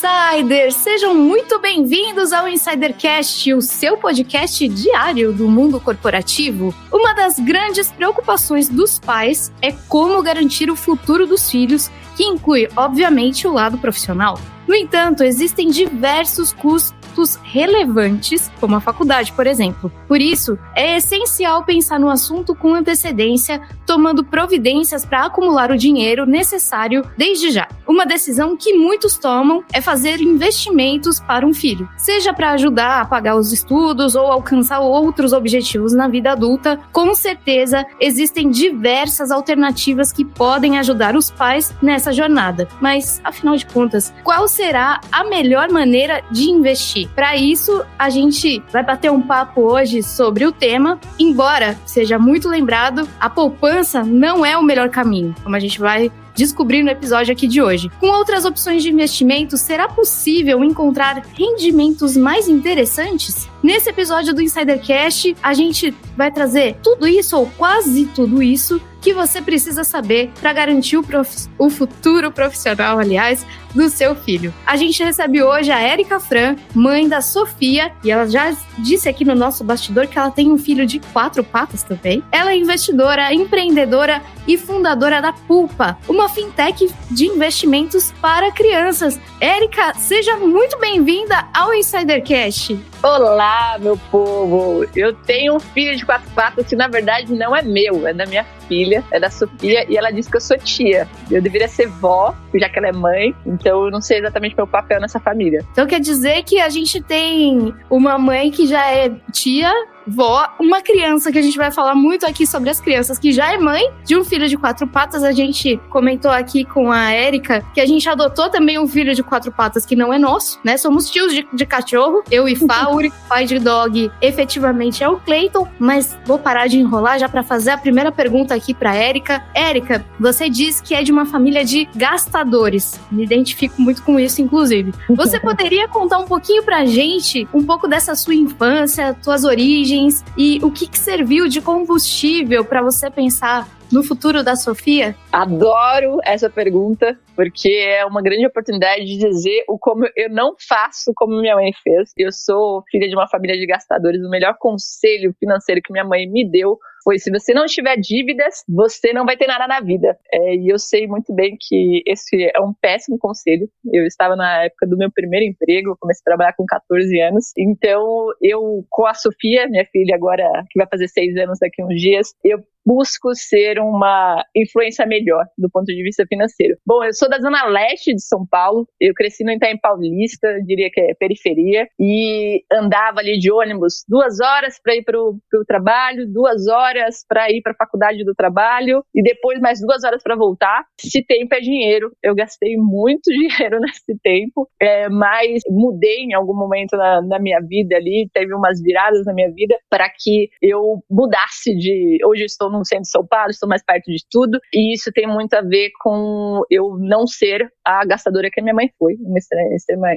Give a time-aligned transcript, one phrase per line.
[0.00, 0.76] Insiders!
[0.76, 6.74] Sejam muito bem-vindos ao Insidercast, o seu podcast diário do mundo corporativo.
[6.90, 12.66] Uma das grandes preocupações dos pais é como garantir o futuro dos filhos, que inclui,
[12.74, 14.40] obviamente, o lado profissional.
[14.66, 19.92] No entanto, existem diversos custos assuntos relevantes, como a faculdade, por exemplo.
[20.08, 26.26] Por isso, é essencial pensar no assunto com antecedência, tomando providências para acumular o dinheiro
[26.26, 27.68] necessário desde já.
[27.86, 33.04] Uma decisão que muitos tomam é fazer investimentos para um filho, seja para ajudar a
[33.04, 36.78] pagar os estudos ou alcançar outros objetivos na vida adulta.
[36.92, 42.68] Com certeza, existem diversas alternativas que podem ajudar os pais nessa jornada.
[42.80, 47.09] Mas, afinal de contas, qual será a melhor maneira de investir?
[47.14, 50.98] Para isso, a gente vai bater um papo hoje sobre o tema.
[51.18, 56.10] Embora seja muito lembrado, a poupança não é o melhor caminho, como a gente vai
[56.40, 57.90] descobrir no episódio aqui de hoje.
[58.00, 63.46] Com outras opções de investimento, será possível encontrar rendimentos mais interessantes?
[63.62, 69.14] Nesse episódio do Insidercast, a gente vai trazer tudo isso ou quase tudo isso que
[69.14, 71.48] você precisa saber para garantir o, prof...
[71.58, 74.52] o, futuro profissional, aliás, do seu filho.
[74.66, 79.24] A gente recebe hoje a Érica Fran, mãe da Sofia, e ela já disse aqui
[79.24, 82.22] no nosso bastidor que ela tem um filho de quatro patas também.
[82.30, 89.18] Ela é investidora, empreendedora e fundadora da Pulpa, uma fintech de investimentos para crianças.
[89.40, 92.78] Érica, seja muito bem-vinda ao Insidercast.
[93.02, 94.84] Olá, meu povo!
[94.94, 98.26] Eu tenho um filho de quatro patas que na verdade não é meu, é da
[98.26, 101.08] minha filha, é da Sofia, e ela disse que eu sou tia.
[101.30, 104.66] Eu deveria ser vó, já que ela é mãe, então eu não sei exatamente meu
[104.66, 105.64] papel nessa família.
[105.72, 109.72] Então quer dizer que a gente tem uma mãe que já é tia
[110.06, 113.52] vó, uma criança que a gente vai falar muito aqui sobre as crianças, que já
[113.52, 115.22] é mãe de um filho de quatro patas.
[115.22, 119.22] A gente comentou aqui com a Érica que a gente adotou também um filho de
[119.22, 120.76] quatro patas que não é nosso, né?
[120.76, 122.56] Somos tios de, de cachorro, eu e
[122.90, 127.42] Fauri, pai de dog, efetivamente é o Clayton, mas vou parar de enrolar já para
[127.42, 129.44] fazer a primeira pergunta aqui para Érica.
[129.54, 132.98] Érica, você diz que é de uma família de gastadores.
[133.10, 134.92] Me identifico muito com isso, inclusive.
[135.20, 139.60] Você poderia contar um pouquinho pra gente um pouco dessa sua infância, suas origens?
[139.60, 145.14] origens e o que, que serviu de combustível para você pensar no futuro da Sofia?
[145.32, 151.12] Adoro essa pergunta, porque é uma grande oportunidade de dizer o como eu não faço
[151.14, 152.12] como minha mãe fez.
[152.16, 154.20] Eu sou filha de uma família de gastadores.
[154.22, 158.62] O melhor conselho financeiro que minha mãe me deu foi: se você não tiver dívidas,
[158.68, 160.16] você não vai ter nada na vida.
[160.32, 163.68] É, e eu sei muito bem que esse é um péssimo conselho.
[163.92, 167.52] Eu estava na época do meu primeiro emprego, comecei a trabalhar com 14 anos.
[167.56, 172.00] Então, eu, com a Sofia, minha filha, agora que vai fazer seis anos daqui uns
[172.00, 176.76] dias, eu busco ser uma influência melhor do ponto de vista financeiro.
[176.86, 180.90] Bom, eu sou da zona leste de São Paulo, eu cresci no Itaim Paulista, diria
[180.90, 186.26] que é periferia, e andava ali de ônibus duas horas para ir para o trabalho,
[186.26, 190.36] duas horas para ir para a faculdade do trabalho, e depois mais duas horas para
[190.36, 190.84] voltar.
[191.00, 196.54] Se tempo é dinheiro, eu gastei muito dinheiro nesse tempo, é, mas mudei em algum
[196.54, 201.02] momento na, na minha vida ali, teve umas viradas na minha vida para que eu
[201.10, 202.18] mudasse de.
[202.24, 205.10] Hoje eu estou no centro de São Paulo, estou mais perto de tudo, e isso
[205.12, 209.14] tem muito a ver com eu não ser a gastadora que a minha mãe foi,
[209.20, 210.08] uma extrema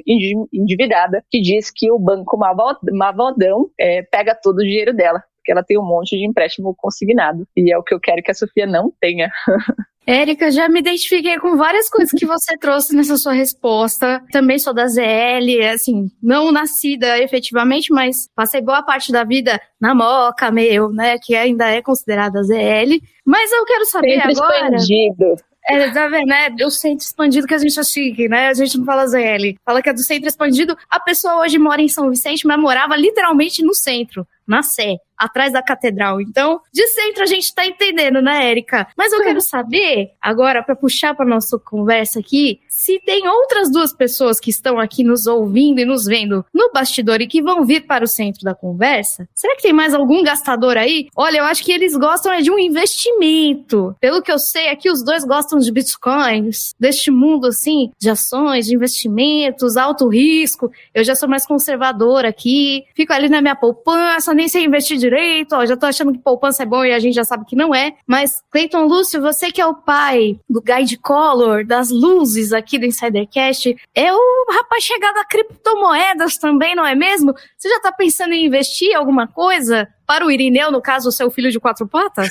[0.51, 5.63] endividada, que diz que o banco Mavodão é, pega todo o dinheiro dela porque ela
[5.63, 7.45] tem um monte de empréstimo consignado.
[7.57, 9.29] E é o que eu quero que a Sofia não tenha.
[10.05, 14.21] Érica, já me identifiquei com várias coisas que você trouxe nessa sua resposta.
[14.31, 19.95] Também sou da ZL, assim, não nascida efetivamente, mas passei boa parte da vida na
[19.95, 22.99] Moca, meu, né, que ainda é considerada ZL.
[23.25, 24.75] Mas eu quero saber Sempre agora.
[24.75, 25.35] Expandido.
[25.69, 26.49] É, tá vendo, né?
[26.65, 28.49] O centro expandido que a gente é chique, né?
[28.49, 29.55] A gente não fala ZL.
[29.63, 30.77] Fala que é do centro expandido.
[30.89, 35.53] A pessoa hoje mora em São Vicente, mas morava literalmente no centro, na Sé atrás
[35.53, 36.19] da catedral.
[36.19, 38.87] Então, de centro a gente tá entendendo, né, Érica?
[38.97, 43.93] Mas eu quero saber, agora, para puxar para nossa conversa aqui, se tem outras duas
[43.93, 47.87] pessoas que estão aqui nos ouvindo e nos vendo no bastidor e que vão vir
[47.87, 51.07] para o centro da conversa, será que tem mais algum gastador aí?
[51.15, 53.95] Olha, eu acho que eles gostam é de um investimento.
[54.01, 58.65] Pelo que eu sei, aqui os dois gostam de bitcoins, deste mundo assim, de ações,
[58.65, 60.69] de investimentos, alto risco.
[60.93, 65.55] Eu já sou mais conservadora aqui, fico ali na minha poupança, nem sei investir direito,
[65.55, 67.73] ó, já tô achando que poupança é bom e a gente já sabe que não
[67.73, 67.93] é.
[68.05, 72.79] Mas, Cleiton Lúcio, você que é o pai do Guide Color, das luzes aqui aqui
[72.79, 77.33] do Insidercast é o rapaz chegado a criptomoedas também, não é mesmo?
[77.57, 79.87] Você já está pensando em investir em alguma coisa?
[80.05, 82.29] Para o Irineu, no caso, o seu filho de quatro patas?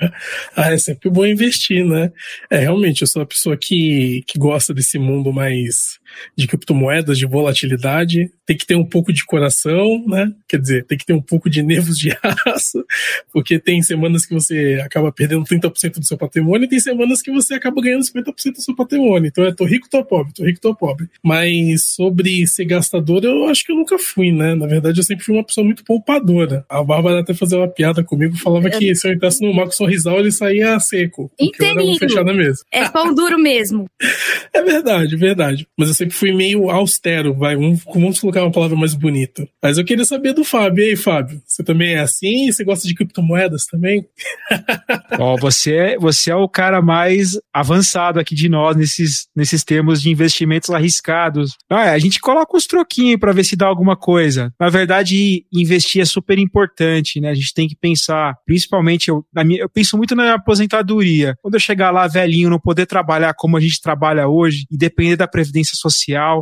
[0.56, 2.12] ah, é sempre bom investir, né?
[2.48, 5.97] É, realmente, eu sou uma pessoa que, que gosta desse mundo mais
[6.36, 8.30] de criptomoedas, de volatilidade.
[8.46, 10.32] Tem que ter um pouco de coração, né?
[10.48, 12.16] Quer dizer, tem que ter um pouco de nervos de
[12.46, 12.84] aço,
[13.32, 17.30] porque tem semanas que você acaba perdendo 30% do seu patrimônio e tem semanas que
[17.30, 19.28] você acaba ganhando 50% do seu patrimônio.
[19.28, 21.08] Então é tô rico, tô pobre, tô rico, tô pobre.
[21.22, 24.54] Mas sobre ser gastador, eu acho que eu nunca fui, né?
[24.54, 26.64] Na verdade, eu sempre fui uma pessoa muito poupadora.
[26.68, 30.18] A Bárbara até fazia uma piada comigo, falava que se eu entrasse no Marco Sorrisal,
[30.18, 31.30] ele saía seco.
[31.38, 31.98] Inteirinho.
[31.98, 32.64] Fechada mesmo.
[32.72, 33.86] É pão duro mesmo.
[34.52, 35.66] é verdade, verdade.
[35.76, 37.56] Mas eu sempre fui meio austero, vai.
[37.56, 39.48] Vamos, colocar uma palavra mais bonita.
[39.62, 40.84] Mas eu queria saber do Fábio.
[40.84, 41.40] E aí, Fábio?
[41.46, 42.50] Você também é assim?
[42.50, 44.06] Você gosta de criptomoedas também?
[45.18, 50.02] Ó, oh, você, você é o cara mais avançado aqui de nós nesses, nesses termos
[50.02, 51.56] de investimentos arriscados.
[51.68, 54.52] Ah, a gente coloca os troquinhos para ver se dá alguma coisa.
[54.58, 57.30] Na verdade, investir é super importante, né?
[57.30, 61.36] A gente tem que pensar, principalmente, eu, minha, eu penso muito na aposentadoria.
[61.42, 65.16] Quando eu chegar lá velhinho, não poder trabalhar como a gente trabalha hoje e depender
[65.16, 65.97] da previdência social,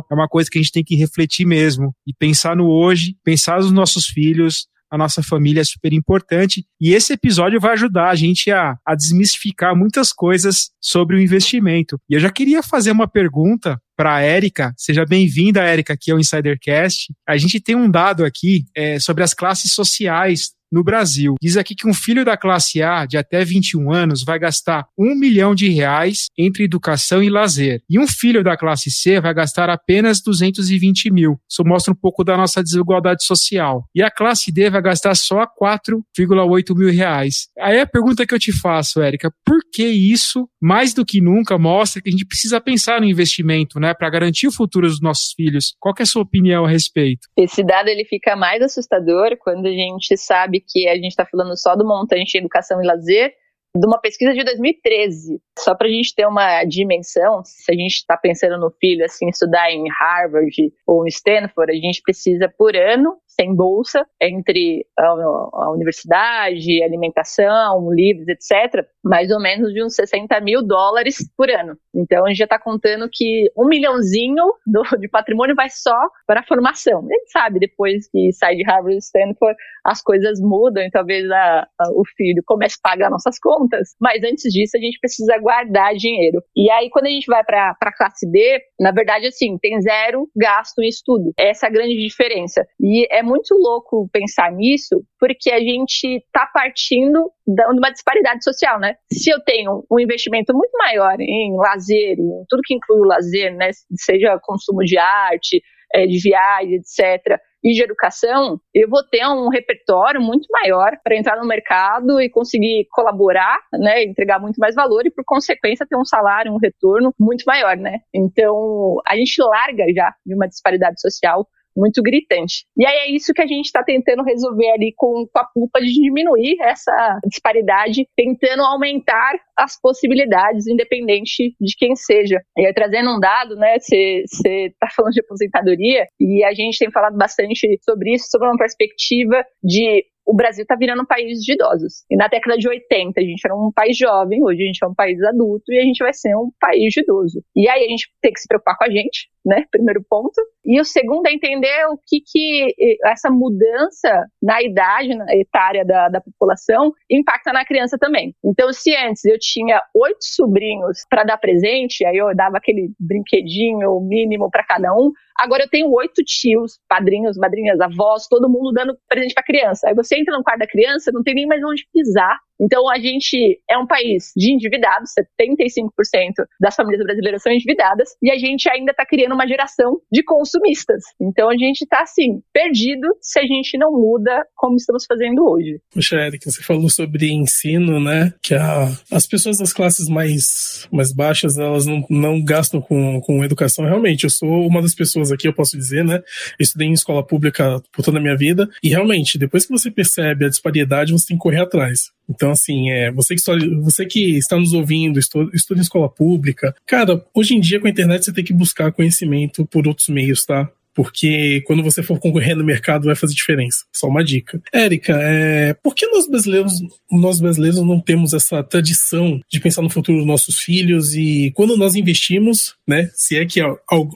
[0.09, 3.57] é uma coisa que a gente tem que refletir mesmo e pensar no hoje, pensar
[3.57, 6.65] nos nossos filhos, a nossa família é super importante.
[6.79, 11.99] E esse episódio vai ajudar a gente a, a desmistificar muitas coisas sobre o investimento.
[12.09, 14.73] E eu já queria fazer uma pergunta para a Érica.
[14.77, 17.13] Seja bem-vinda, Érica, aqui ao Insidercast.
[17.27, 21.35] A gente tem um dado aqui é, sobre as classes sociais no Brasil.
[21.41, 25.15] Diz aqui que um filho da classe A de até 21 anos vai gastar um
[25.15, 27.81] milhão de reais entre educação e lazer.
[27.89, 31.39] E um filho da classe C vai gastar apenas 220 mil.
[31.49, 33.85] Isso mostra um pouco da nossa desigualdade social.
[33.95, 37.47] E a classe D vai gastar só 4,8 mil reais.
[37.59, 41.57] Aí a pergunta que eu te faço, Érica, por que isso, mais do que nunca,
[41.57, 45.33] mostra que a gente precisa pensar no investimento, né, para garantir o futuro dos nossos
[45.33, 45.75] filhos?
[45.79, 47.27] Qual é a sua opinião a respeito?
[47.37, 51.25] Esse dado ele fica mais assustador quando a gente sabe sabe que a gente está
[51.25, 53.33] falando só do montante educação e lazer,
[53.75, 55.39] de uma pesquisa de 2013.
[55.59, 59.27] Só para a gente ter uma dimensão, se a gente está pensando no filho assim
[59.29, 65.05] estudar em Harvard ou em Stanford, a gente precisa por ano sem bolsa entre a,
[65.05, 71.77] a universidade, alimentação, livros, etc., mais ou menos de uns 60 mil dólares por ano.
[71.95, 76.41] Então a gente já está contando que um milhãozinho do, de patrimônio vai só para
[76.41, 76.99] a formação.
[76.99, 79.55] A gente sabe, depois que sai de Harvard e Stanford,
[79.85, 83.95] as coisas mudam e talvez a, a, o filho comece a pagar nossas contas.
[83.99, 86.41] Mas antes disso, a gente precisa guardar dinheiro.
[86.55, 90.27] E aí, quando a gente vai para a classe D, na verdade, assim, tem zero
[90.35, 91.31] gasto em estudo.
[91.37, 92.65] Essa é a grande diferença.
[92.81, 98.79] E é muito louco pensar nisso, porque a gente está partindo de uma disparidade social,
[98.79, 98.95] né?
[99.11, 103.55] Se eu tenho um investimento muito maior em lazer, em tudo que inclui o lazer,
[103.55, 103.69] né?
[103.95, 105.61] Seja consumo de arte,
[105.93, 111.17] é, de viagem, etc., e de educação, eu vou ter um repertório muito maior para
[111.17, 115.97] entrar no mercado e conseguir colaborar, né, entregar muito mais valor e, por consequência, ter
[115.97, 117.99] um salário, um retorno muito maior, né?
[118.13, 121.47] Então, a gente larga já de uma disparidade social
[121.77, 122.65] muito gritante.
[122.75, 125.79] E aí é isso que a gente está tentando resolver ali com, com a culpa
[125.79, 132.41] de diminuir essa disparidade, tentando aumentar as possibilidades, independente de quem seja.
[132.57, 133.77] E aí, trazendo um dado, né?
[133.79, 138.57] Você está falando de aposentadoria e a gente tem falado bastante sobre isso, sobre uma
[138.57, 142.03] perspectiva de o Brasil está virando um país de idosos.
[142.11, 144.87] E na década de 80 a gente era um país jovem, hoje a gente é
[144.87, 147.41] um país adulto e a gente vai ser um país de idoso.
[147.55, 149.63] E aí a gente tem que se preocupar com a gente, né?
[149.71, 150.41] Primeiro ponto.
[150.65, 152.75] E o segundo é entender o que, que
[153.05, 158.35] essa mudança na idade na etária da, da população impacta na criança também.
[158.43, 164.01] Então, se antes eu tinha oito sobrinhos para dar presente, aí eu dava aquele brinquedinho
[164.01, 168.97] mínimo para cada um, agora eu tenho oito tios, padrinhos, madrinhas, avós, todo mundo dando
[169.07, 169.87] presente para criança.
[169.87, 172.37] Aí você entra no quarto da criança, não tem nem mais onde pisar.
[172.59, 178.31] Então, a gente é um país de endividados, 75% das famílias brasileiras são endividadas, e
[178.31, 181.03] a gente ainda está criando uma geração de consumistas.
[181.21, 185.79] Então, a gente está, assim, perdido se a gente não muda como estamos fazendo hoje.
[185.93, 188.33] Poxa, Erika, você falou sobre ensino, né?
[188.41, 193.43] Que a, as pessoas das classes mais, mais baixas, elas não, não gastam com, com
[193.43, 193.85] educação.
[193.85, 196.15] Realmente, eu sou uma das pessoas aqui, eu posso dizer, né?
[196.15, 199.91] Eu estudei em escola pública por toda a minha vida, e realmente, depois que você
[199.91, 202.16] percebe a disparidade, você tem que correr atrás.
[202.29, 206.09] Então, assim, é, você, que está, você que está nos ouvindo, estuda, estuda em escola
[206.09, 210.09] pública, cara, hoje em dia com a internet você tem que buscar conhecimento por outros
[210.09, 210.69] meios, tá?
[210.97, 213.85] porque quando você for concorrer no mercado vai fazer diferença.
[213.93, 214.59] Só uma dica.
[214.73, 216.73] Érica, é, por que nós brasileiros,
[217.11, 221.77] nós brasileiros não temos essa tradição de pensar no futuro dos nossos filhos e quando
[221.77, 223.61] nós investimos, né, se é que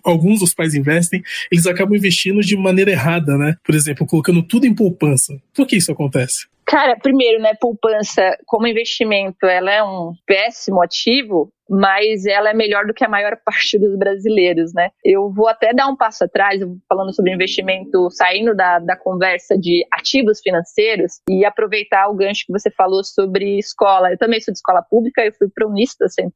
[0.04, 3.56] alguns dos pais investem, eles acabam investindo de maneira errada, né?
[3.64, 5.40] Por exemplo, colocando tudo em poupança.
[5.54, 6.48] Por que isso acontece?
[6.66, 12.86] Cara, primeiro, né, poupança como investimento, ela é um péssimo ativo, mas ela é melhor
[12.86, 14.90] do que a maior parte dos brasileiros, né?
[15.04, 19.86] Eu vou até dar um passo atrás, falando sobre investimento, saindo da, da conversa de
[19.92, 24.12] ativos financeiros e aproveitar o gancho que você falou sobre escola.
[24.12, 26.32] Eu também sou de escola pública, eu fui pronista 100%,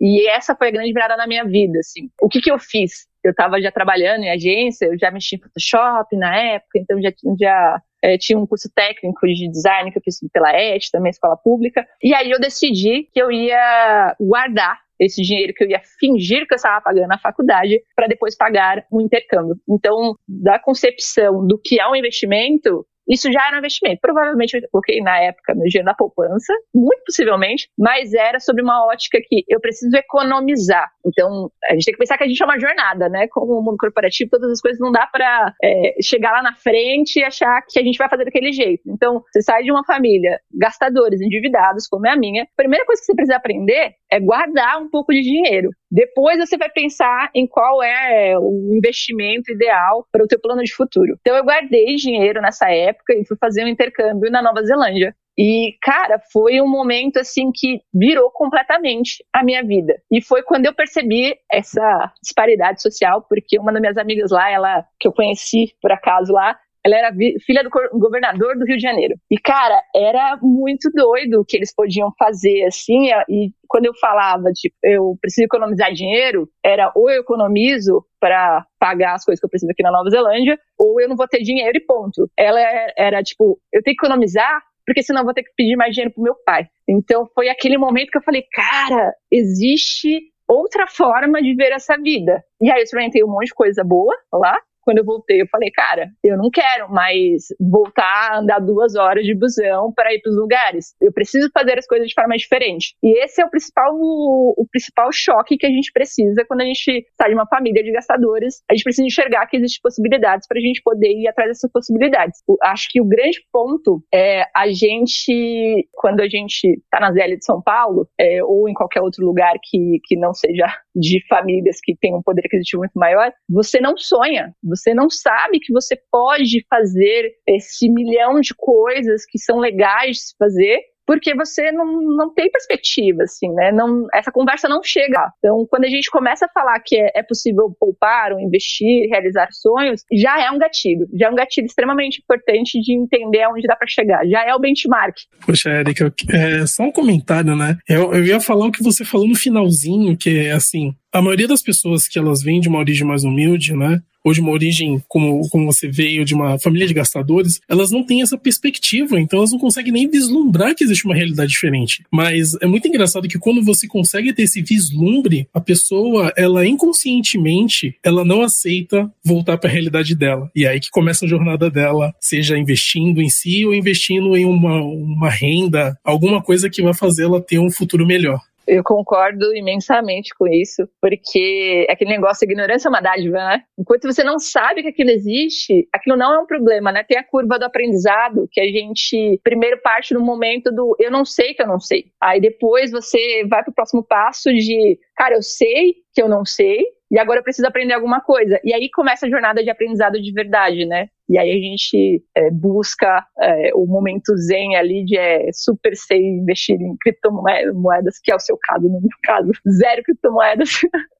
[0.00, 2.08] e essa foi a grande virada na minha vida, assim.
[2.20, 3.06] O que que eu fiz?
[3.22, 7.12] Eu estava já trabalhando em agência, eu já mexi em Photoshop na época, então já,
[7.38, 11.36] já é, tinha um curso técnico de design que eu fiz pela ET, também escola
[11.36, 11.86] pública.
[12.02, 16.52] E aí eu decidi que eu ia guardar esse dinheiro que eu ia fingir que
[16.52, 19.56] eu estava pagando na faculdade para depois pagar um intercâmbio.
[19.68, 24.00] Então, da concepção do que é um investimento, isso já era um investimento.
[24.00, 28.86] Provavelmente eu coloquei na época no dinheiro na poupança, muito possivelmente, mas era sobre uma
[28.86, 30.88] ótica que eu preciso economizar.
[31.04, 33.26] Então, a gente tem que pensar que a gente é uma jornada, né?
[33.28, 37.18] Como o mundo corporativo, todas as coisas não dá para é, chegar lá na frente
[37.18, 38.82] e achar que a gente vai fazer daquele jeito.
[38.86, 43.00] Então, você sai de uma família, gastadores, endividados, como é a minha, a primeira coisa
[43.00, 45.70] que você precisa aprender é guardar um pouco de dinheiro.
[45.90, 50.72] Depois você vai pensar em qual é o investimento ideal para o teu plano de
[50.72, 51.16] futuro.
[51.20, 55.14] Então eu guardei dinheiro nessa época e fui fazer um intercâmbio na Nova Zelândia.
[55.38, 59.94] E, cara, foi um momento assim que virou completamente a minha vida.
[60.12, 64.84] E foi quando eu percebi essa disparidade social, porque uma das minhas amigas lá, ela
[64.98, 69.14] que eu conheci por acaso lá, ela era filha do governador do Rio de Janeiro.
[69.30, 73.10] E, cara, era muito doido o que eles podiam fazer, assim.
[73.28, 79.14] E quando eu falava, tipo, eu preciso economizar dinheiro, era ou eu economizo para pagar
[79.14, 81.76] as coisas que eu preciso aqui na Nova Zelândia, ou eu não vou ter dinheiro
[81.76, 82.30] e ponto.
[82.36, 82.60] Ela
[82.96, 86.12] era, tipo, eu tenho que economizar porque senão eu vou ter que pedir mais dinheiro
[86.12, 86.66] pro meu pai.
[86.88, 92.42] Então foi aquele momento que eu falei, cara, existe outra forma de ver essa vida.
[92.60, 95.70] E aí eu experimentei um monte de coisa boa lá, quando eu voltei, eu falei,
[95.70, 100.30] cara, eu não quero mais voltar a andar duas horas de busão para ir para
[100.30, 100.94] os lugares.
[101.00, 102.94] Eu preciso fazer as coisas de forma diferente.
[103.02, 107.06] E esse é o principal, o, principal choque que a gente precisa quando a gente
[107.16, 108.62] sai de uma família de gastadores.
[108.70, 112.40] A gente precisa enxergar que existem possibilidades para a gente poder ir atrás dessas possibilidades.
[112.48, 117.36] Eu acho que o grande ponto é a gente, quando a gente está na ZL
[117.36, 121.78] de São Paulo, é, ou em qualquer outro lugar que, que não seja de famílias
[121.82, 125.98] que têm um poder aquisitivo muito maior, você não sonha você não sabe que você
[126.10, 132.00] pode fazer esse milhão de coisas que são legais de se fazer porque você não,
[132.00, 133.72] não tem perspectiva, assim, né?
[133.72, 135.32] Não, essa conversa não chega.
[135.38, 139.48] Então, quando a gente começa a falar que é, é possível poupar ou investir, realizar
[139.50, 141.08] sonhos, já é um gatilho.
[141.18, 144.24] Já é um gatilho extremamente importante de entender aonde dá para chegar.
[144.24, 145.16] Já é o benchmark.
[145.44, 147.76] Poxa, Erika, é, só um comentário, né?
[147.88, 151.48] Eu, eu ia falar o que você falou no finalzinho, que é assim, a maioria
[151.48, 154.00] das pessoas que elas vêm de uma origem mais humilde, né?
[154.24, 158.04] Ou de uma origem, como, como você veio, de uma família de gastadores, elas não
[158.04, 162.04] têm essa perspectiva, então elas não conseguem nem vislumbrar que existe uma realidade diferente.
[162.12, 167.96] Mas é muito engraçado que quando você consegue ter esse vislumbre, a pessoa, ela inconscientemente,
[168.02, 170.50] ela não aceita voltar para a realidade dela.
[170.54, 174.44] E é aí que começa a jornada dela, seja investindo em si ou investindo em
[174.44, 178.40] uma, uma renda, alguma coisa que vai fazer ela ter um futuro melhor.
[178.66, 183.62] Eu concordo imensamente com isso, porque aquele negócio, a ignorância é uma dádiva, né?
[183.78, 187.02] Enquanto você não sabe que aquilo existe, aquilo não é um problema, né?
[187.02, 191.24] Tem a curva do aprendizado, que a gente primeiro parte no momento do eu não
[191.24, 192.06] sei que eu não sei.
[192.20, 196.84] Aí depois você vai pro próximo passo de, cara, eu sei que eu não sei,
[197.10, 198.60] e agora eu preciso aprender alguma coisa.
[198.64, 201.08] E aí começa a jornada de aprendizado de verdade, né?
[201.28, 206.16] E aí a gente é, busca é, o momento zen ali de é, super ser
[206.16, 210.80] investir em criptomoedas, que é o seu caso, no meu caso, zero criptomoedas.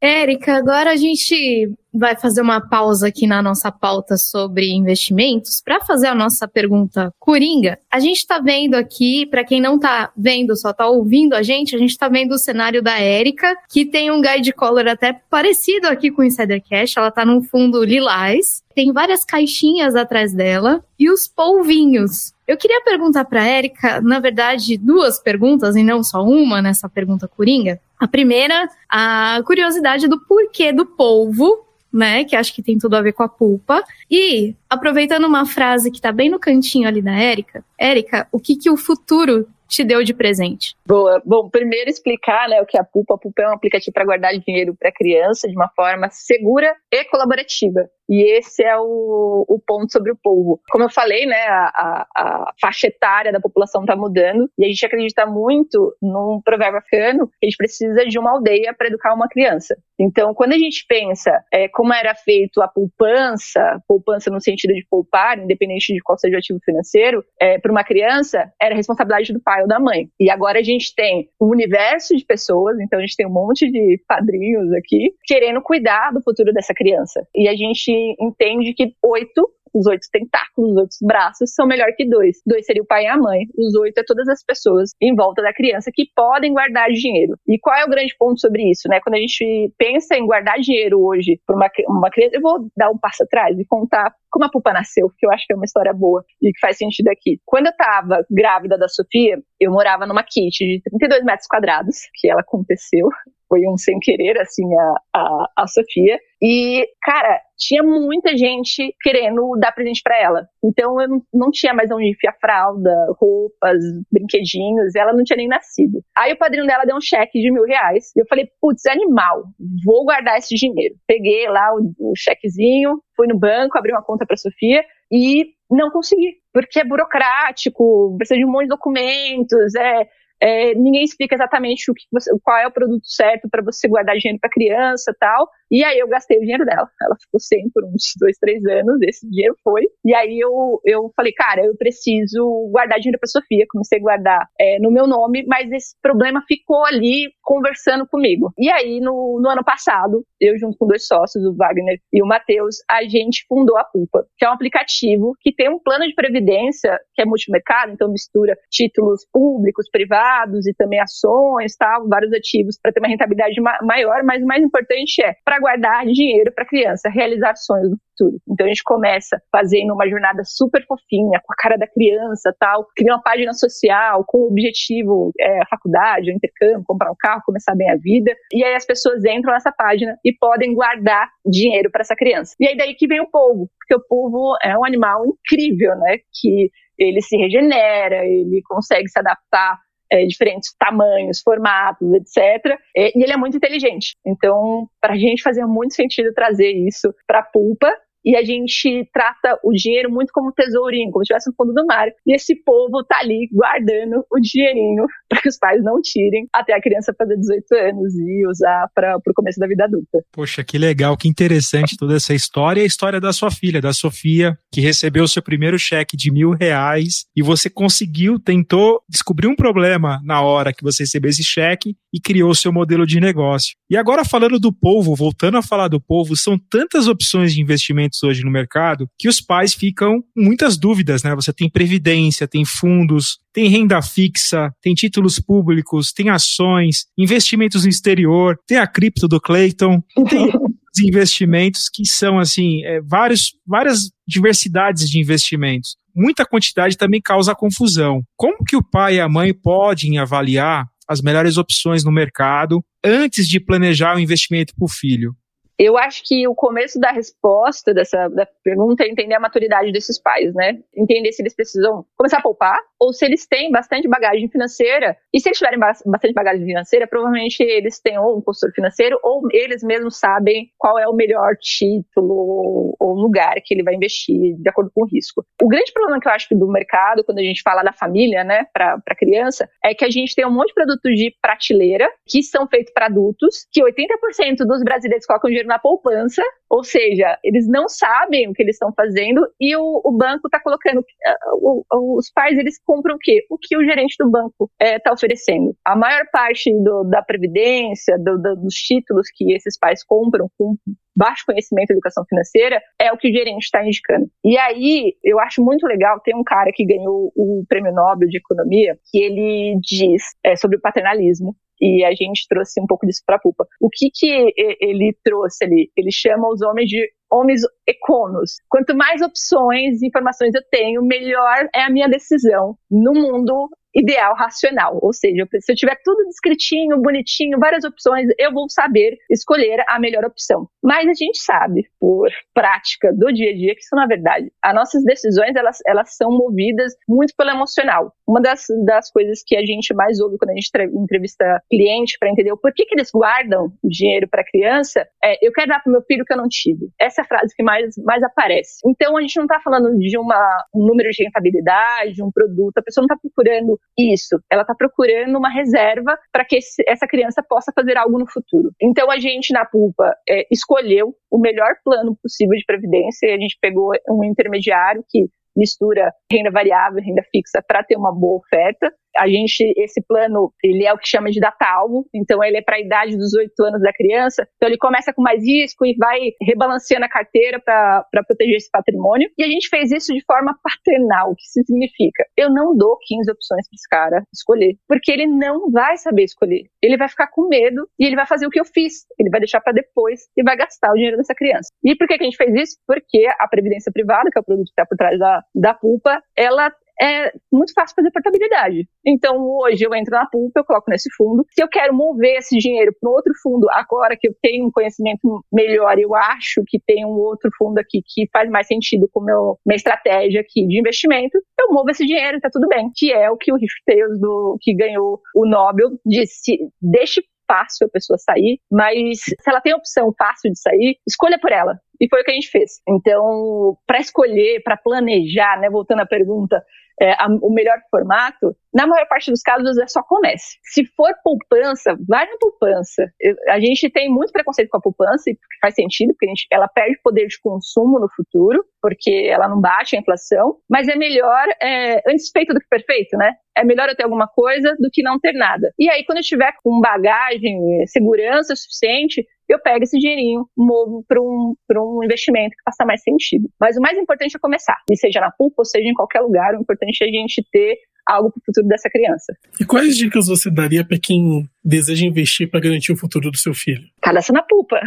[0.00, 5.80] Érica, agora a gente vai fazer uma pausa aqui na nossa pauta sobre investimentos para
[5.80, 7.78] fazer a nossa pergunta coringa.
[7.90, 11.74] A gente está vendo aqui, para quem não está vendo, só está ouvindo a gente,
[11.74, 15.88] a gente está vendo o cenário da Érica, que tem um guide color até parecido
[15.88, 20.82] aqui com o Insider Cash, ela está num fundo lilás, tem várias caixinhas atrás dela
[20.98, 22.32] e os polvinhos.
[22.46, 27.28] Eu queria perguntar para Érica, na verdade, duas perguntas e não só uma nessa pergunta
[27.28, 27.80] coringa.
[28.00, 32.24] A primeira, a curiosidade do porquê do polvo, né?
[32.24, 33.84] Que acho que tem tudo a ver com a pulpa.
[34.10, 38.56] E, aproveitando uma frase que tá bem no cantinho ali da Érica, Érica, o que,
[38.56, 40.74] que o futuro te deu de presente?
[40.84, 41.22] Boa.
[41.24, 43.14] Bom, primeiro explicar né, o que é a Pupa.
[43.14, 47.04] A Pupa é um aplicativo para guardar dinheiro para criança de uma forma segura e
[47.04, 47.88] colaborativa.
[48.08, 50.60] E esse é o, o ponto sobre o povo.
[50.68, 54.68] Como eu falei, né, a, a, a faixa etária da população está mudando e a
[54.68, 59.14] gente acredita muito num provérbio africano que a gente precisa de uma aldeia para educar
[59.14, 59.76] uma criança.
[59.96, 64.84] Então, quando a gente pensa é, como era feito a poupança, poupança no sentido de
[64.90, 69.40] poupar, independente de qual seja o ativo financeiro, é, para uma criança, era responsabilidade do
[69.40, 70.08] pai ou da mãe.
[70.18, 73.70] E agora a gente tem um universo de pessoas, então a gente tem um monte
[73.70, 77.26] de padrinhos aqui, querendo cuidar do futuro dessa criança.
[77.34, 77.90] E a gente
[78.20, 82.38] entende que oito os oito tentáculos, os oito braços, são melhor que dois.
[82.46, 83.46] Dois seria o pai e a mãe.
[83.56, 87.36] Os oito é todas as pessoas em volta da criança que podem guardar dinheiro.
[87.46, 89.00] E qual é o grande ponto sobre isso, né?
[89.02, 92.90] Quando a gente pensa em guardar dinheiro hoje para uma, uma criança, eu vou dar
[92.90, 95.64] um passo atrás e contar como a Pupa nasceu, que eu acho que é uma
[95.64, 97.40] história boa e que faz sentido aqui.
[97.44, 102.30] Quando eu estava grávida da Sofia, eu morava numa kit de 32 metros quadrados, que
[102.30, 103.08] ela aconteceu
[103.50, 106.16] foi um sem querer, assim, a, a, a Sofia.
[106.40, 110.48] E, cara, tinha muita gente querendo dar presente para ela.
[110.64, 112.90] Então eu não, não tinha mais onde enfiar fralda,
[113.20, 116.00] roupas, brinquedinhos, ela não tinha nem nascido.
[116.16, 118.12] Aí o padrinho dela deu um cheque de mil reais.
[118.16, 119.42] E eu falei, putz, animal,
[119.84, 120.94] vou guardar esse dinheiro.
[121.06, 125.90] Peguei lá o, o chequezinho, fui no banco, abri uma conta para Sofia e não
[125.90, 130.08] consegui, porque é burocrático, precisa de um monte de documentos, é
[130.40, 134.16] é, ninguém explica exatamente o que você, qual é o produto certo para você guardar
[134.16, 135.48] dinheiro para criança tal.
[135.70, 136.88] E aí eu gastei o dinheiro dela.
[137.00, 139.00] Ela ficou sem por uns dois, três anos.
[139.02, 139.82] Esse dinheiro foi.
[140.04, 143.66] E aí eu, eu falei, cara, eu preciso guardar dinheiro para Sofia.
[143.68, 148.52] Comecei a guardar é, no meu nome, mas esse problema ficou ali conversando comigo.
[148.58, 152.26] E aí no, no ano passado, eu junto com dois sócios, o Wagner e o
[152.26, 156.14] Matheus, a gente fundou a Pulpa, que é um aplicativo que tem um plano de
[156.14, 160.29] previdência que é multimercado, então mistura títulos públicos, privados
[160.66, 164.62] e também ações, tal, vários ativos para ter uma rentabilidade ma maior, mas o mais
[164.62, 168.38] importante é para guardar dinheiro para a criança, realizar sonhos do futuro.
[168.48, 172.86] Então a gente começa fazendo uma jornada super fofinha, com a cara da criança, tal,
[172.96, 177.42] cria uma página social com o objetivo, é, a faculdade, o intercâmbio, comprar um carro,
[177.44, 178.32] começar bem a vida.
[178.52, 182.54] E aí as pessoas entram nessa página e podem guardar dinheiro para essa criança.
[182.60, 186.18] E aí daí que vem o povo, porque o povo é um animal incrível, né?
[186.40, 189.78] Que ele se regenera, ele consegue se adaptar
[190.10, 192.78] é, diferentes tamanhos, formatos, etc.
[192.96, 194.16] É, e ele é muito inteligente.
[194.26, 199.08] Então, para a gente fazia muito sentido trazer isso para a pulpa e a gente
[199.12, 202.08] trata o dinheiro muito como um tesourinho, como se tivesse no fundo do mar.
[202.26, 206.74] E esse povo tá ali guardando o dinheirinho para que os pais não tirem até
[206.74, 210.18] a criança fazer 18 anos e usar para o começo da vida adulta.
[210.32, 212.80] Poxa, que legal, que interessante toda essa história.
[212.80, 216.50] E a história da sua filha, da Sofia, que recebeu seu primeiro cheque de mil
[216.50, 221.96] reais e você conseguiu, tentou descobrir um problema na hora que você recebeu esse cheque
[222.12, 223.74] e criou o seu modelo de negócio.
[223.88, 228.09] E agora falando do povo, voltando a falar do povo, são tantas opções de investimento
[228.22, 231.34] hoje no mercado que os pais ficam com muitas dúvidas, né?
[231.34, 237.90] Você tem previdência, tem fundos, tem renda fixa, tem títulos públicos, tem ações, investimentos no
[237.90, 240.50] exterior, tem a cripto do Clayton, tem
[241.06, 245.96] investimentos que são assim, é, vários, várias diversidades de investimentos.
[246.14, 248.22] Muita quantidade também causa confusão.
[248.36, 253.48] Como que o pai e a mãe podem avaliar as melhores opções no mercado antes
[253.48, 255.34] de planejar o investimento para o filho?
[255.82, 260.20] Eu acho que o começo da resposta dessa da pergunta é entender a maturidade desses
[260.20, 260.78] pais, né?
[260.94, 265.16] Entender se eles precisam começar a poupar ou se eles têm bastante bagagem financeira.
[265.32, 269.40] E se eles tiverem bastante bagagem financeira, provavelmente eles têm ou um consultor financeiro ou
[269.52, 274.68] eles mesmos sabem qual é o melhor título ou lugar que ele vai investir de
[274.68, 275.42] acordo com o risco.
[275.62, 278.66] O grande problema que eu acho do mercado, quando a gente fala da família, né,
[278.74, 282.68] para criança, é que a gente tem um monte de produtos de prateleira que são
[282.68, 287.88] feitos para adultos, que 80% dos brasileiros colocam dinheiro na poupança, ou seja, eles não
[287.88, 290.98] sabem o que eles estão fazendo e o, o banco está colocando.
[291.00, 293.46] Uh, o, os pais eles compram o quê?
[293.48, 295.74] O que o gerente do banco está eh, oferecendo.
[295.84, 300.76] A maior parte do, da previdência, do, do, dos títulos que esses pais compram com
[301.16, 304.26] baixo conhecimento de educação financeira é o que o gerente está indicando.
[304.44, 308.38] E aí, eu acho muito legal, tem um cara que ganhou o prêmio Nobel de
[308.38, 313.22] Economia, que ele diz é, sobre o paternalismo, e a gente trouxe um pouco disso
[313.24, 313.66] para a Pupa.
[313.80, 315.90] O que que ele trouxe ali?
[315.96, 318.56] Ele chama os homens de homens econos.
[318.68, 324.34] Quanto mais opções e informações eu tenho, melhor é a minha decisão no mundo ideal
[324.34, 324.98] racional.
[325.02, 329.98] Ou seja, se eu tiver tudo descritinho, bonitinho, várias opções, eu vou saber escolher a
[329.98, 330.68] melhor opção.
[330.82, 334.52] Mas a gente sabe, por prática do dia a dia, que isso é verdade.
[334.62, 338.12] As nossas decisões, elas, elas são movidas muito pelo emocional.
[338.26, 342.30] Uma das, das coisas que a gente mais ouve quando a gente entrevista cliente para
[342.30, 346.02] entender o porquê que eles guardam dinheiro para criança é eu quero dar para meu
[346.02, 346.88] filho que eu não tive.
[346.98, 348.80] Essa é a frase que mais, mais aparece.
[348.86, 352.82] Então a gente não está falando de uma, um número de rentabilidade, um produto, a
[352.82, 357.42] pessoa não está procurando isso, ela está procurando uma reserva para que esse, essa criança
[357.42, 358.70] possa fazer algo no futuro.
[358.80, 363.38] Então a gente na Pulpa é, escolheu o melhor plano possível de previdência e a
[363.38, 368.38] gente pegou um intermediário que mistura renda variável e renda fixa para ter uma boa
[368.38, 368.92] oferta.
[369.16, 372.76] A gente, esse plano, ele é o que chama de data-alvo, então ele é para
[372.76, 376.18] a idade dos oito anos da criança, então ele começa com mais risco e vai
[376.42, 379.28] rebalanceando a carteira para proteger esse patrimônio.
[379.38, 382.24] E a gente fez isso de forma paternal, o que significa?
[382.36, 386.64] Eu não dou 15 opções para esse cara escolher, porque ele não vai saber escolher.
[386.82, 389.40] Ele vai ficar com medo e ele vai fazer o que eu fiz, ele vai
[389.40, 391.68] deixar para depois e vai gastar o dinheiro dessa criança.
[391.84, 392.76] E por que, que a gente fez isso?
[392.86, 396.22] Porque a previdência privada, que é o produto que está por trás da, da pulpa,
[396.36, 398.86] ela é muito fácil fazer portabilidade.
[399.06, 401.44] Então, hoje eu entro na pulpa, eu coloco nesse fundo.
[401.50, 405.44] Se eu quero mover esse dinheiro para outro fundo, agora que eu tenho um conhecimento
[405.52, 409.58] melhor, eu acho que tem um outro fundo aqui que faz mais sentido com meu,
[409.64, 412.90] minha estratégia aqui de investimento, eu movo esse dinheiro, tá tudo bem.
[412.94, 413.74] Que é o que o Riff
[414.18, 419.72] do, que ganhou o Nobel, disse: deixe fácil a pessoa sair, mas se ela tem
[419.72, 421.76] a opção fácil de sair, escolha por ela.
[422.00, 422.80] E foi o que a gente fez.
[422.88, 426.62] Então, para escolher, para planejar, né, voltando à pergunta,
[427.00, 430.58] é, a, o melhor formato, na maior parte dos casos é só comece.
[430.62, 433.10] Se for poupança, vai na poupança.
[433.48, 436.98] A gente tem muito preconceito com a poupança, e faz sentido, porque gente, ela perde
[437.02, 442.00] poder de consumo no futuro, porque ela não baixa a inflação, mas é melhor é,
[442.08, 443.34] antes feito do que perfeito, né?
[443.56, 445.72] É melhor eu ter alguma coisa do que não ter nada.
[445.78, 451.20] E aí, quando eu estiver com bagagem, segurança suficiente, eu pego esse dinheirinho, movo para
[451.20, 453.48] um, um investimento que faça mais sentido.
[453.60, 456.54] Mas o mais importante é começar, e seja na PUC ou seja em qualquer lugar,
[456.54, 457.76] o importante é a gente ter
[458.08, 459.36] algo para o futuro dessa criança.
[459.60, 463.52] E quais dicas você daria para quem deseja investir para garantir o futuro do seu
[463.54, 463.82] filho?
[464.02, 464.80] Cadastra na pupa.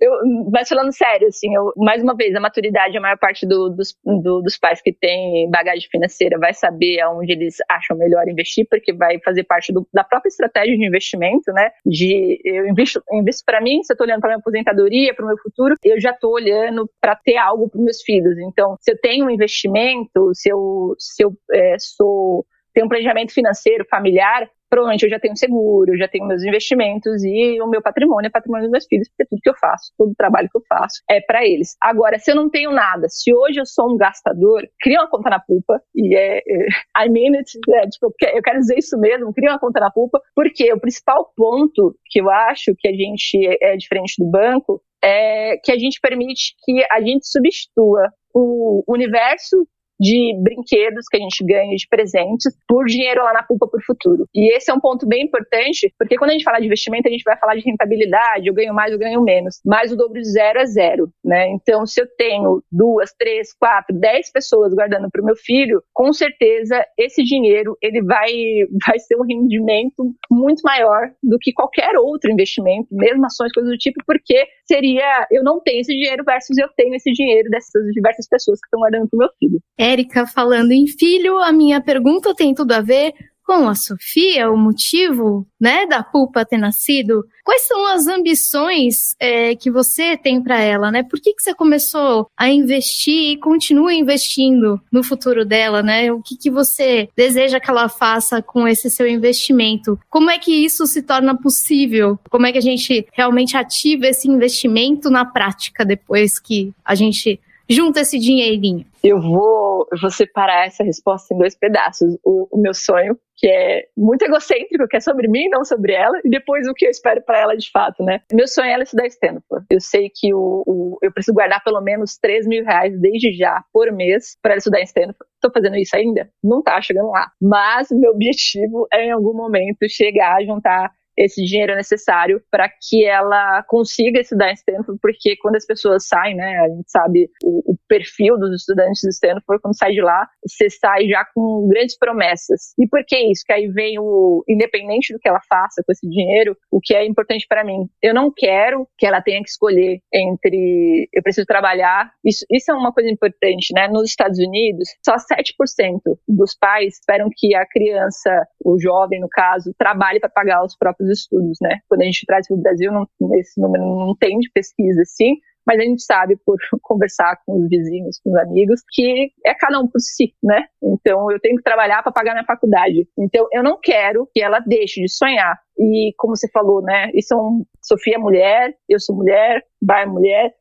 [0.00, 0.12] eu,
[0.50, 3.94] mas falando sério, assim, eu, mais uma vez, a maturidade, a maior parte do, dos,
[4.04, 8.92] do, dos pais que têm bagagem financeira vai saber aonde eles acham melhor investir, porque
[8.92, 11.70] vai fazer parte do, da própria estratégia de investimento, né?
[11.84, 15.28] De eu invisto, invisto para mim, se eu estou olhando para minha aposentadoria, para o
[15.28, 18.38] meu futuro, eu já estou olhando para ter algo para meus filhos.
[18.38, 23.32] Então, se eu tenho um investimento, se eu, se eu é, sou tenho um planejamento
[23.32, 27.80] financeiro familiar, provavelmente eu já tenho seguro, eu já tenho meus investimentos e o meu
[27.80, 30.58] patrimônio é patrimônio dos meus filhos, porque tudo que eu faço, todo o trabalho que
[30.58, 31.76] eu faço é para eles.
[31.80, 35.30] Agora, se eu não tenho nada, se hoje eu sou um gastador, cria uma conta
[35.30, 39.32] na Pupa, e é, é I mean it, é, tipo, eu quero dizer isso mesmo,
[39.32, 43.46] cria uma conta na Pupa, porque o principal ponto que eu acho que a gente
[43.46, 48.82] é, é diferente do banco é que a gente permite que a gente substitua o
[48.88, 49.64] universo
[50.00, 54.26] de brinquedos que a gente ganha de presentes por dinheiro lá na Pulpa por futuro.
[54.34, 57.10] E esse é um ponto bem importante, porque quando a gente fala de investimento, a
[57.10, 59.60] gente vai falar de rentabilidade, eu ganho mais, eu ganho menos.
[59.64, 61.48] Mas o dobro de zero é zero, né?
[61.48, 66.12] Então, se eu tenho duas, três, quatro, dez pessoas guardando para o meu filho, com
[66.12, 68.32] certeza esse dinheiro ele vai,
[68.86, 73.78] vai ser um rendimento muito maior do que qualquer outro investimento, mesmo ações, coisas do
[73.78, 78.28] tipo, porque seria eu não tenho esse dinheiro versus eu tenho esse dinheiro dessas diversas
[78.28, 79.60] pessoas que estão guardando para o meu filho.
[79.78, 83.12] Érica falando em filho, a minha pergunta tem tudo a ver
[83.44, 87.24] com a Sofia, o motivo, né, da Pulpa ter nascido.
[87.44, 91.02] Quais são as ambições é, que você tem para ela, né?
[91.02, 96.10] Por que, que você começou a investir e continua investindo no futuro dela, né?
[96.10, 99.98] O que, que você deseja que ela faça com esse seu investimento?
[100.08, 102.18] Como é que isso se torna possível?
[102.30, 107.38] Como é que a gente realmente ativa esse investimento na prática depois que a gente
[107.68, 108.84] junta esse dinheirinho?
[109.02, 112.16] Eu vou, eu vou separar essa resposta em dois pedaços.
[112.24, 116.18] O, o, meu sonho, que é muito egocêntrico, que é sobre mim, não sobre ela,
[116.24, 118.20] e depois o que eu espero para ela de fato, né?
[118.32, 119.66] Meu sonho é ela estudar Stanford.
[119.70, 123.62] Eu sei que o, o, eu preciso guardar pelo menos 3 mil reais desde já
[123.72, 125.16] por mês para ela estudar em Stanford.
[125.34, 126.30] Estou fazendo isso ainda?
[126.42, 127.30] Não tá chegando lá.
[127.40, 133.04] Mas meu objetivo é em algum momento chegar a juntar esse dinheiro necessário para que
[133.04, 137.72] ela consiga estudar em Stanford, porque quando as pessoas saem, né, a gente sabe o,
[137.72, 141.96] o perfil dos estudantes de Stanford, quando sai de lá, você sai já com grandes
[141.96, 142.72] promessas.
[142.78, 143.42] E por que isso?
[143.46, 147.04] Que aí vem o, independente do que ela faça com esse dinheiro, o que é
[147.04, 147.88] importante para mim.
[148.02, 152.10] Eu não quero que ela tenha que escolher entre eu preciso trabalhar.
[152.24, 153.88] Isso, isso é uma coisa importante, né?
[153.88, 159.74] Nos Estados Unidos, só 7% dos pais esperam que a criança, o jovem no caso,
[159.78, 161.80] trabalhe para pagar os próprios estudos, né?
[161.88, 165.36] Quando a gente traz para o Brasil, não, esse número não tem de pesquisa, assim,
[165.66, 169.80] mas a gente sabe por conversar com os vizinhos, com os amigos, que é cada
[169.80, 170.66] um por si, né?
[170.82, 173.08] Então eu tenho que trabalhar para pagar minha faculdade.
[173.18, 175.58] Então eu não quero que ela deixe de sonhar.
[175.78, 177.10] E como você falou, né?
[177.14, 180.54] Isso é um, Sofia é mulher, eu sou mulher, Bá é mulher.